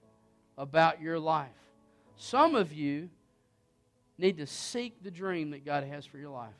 [0.56, 1.50] about your life?
[2.16, 3.10] Some of you
[4.18, 6.54] need to seek the dream that God has for your life.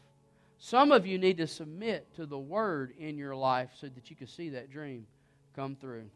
[0.59, 4.17] Some of you need to submit to the word in your life so that you
[4.17, 5.07] can see that dream
[5.55, 6.11] come through.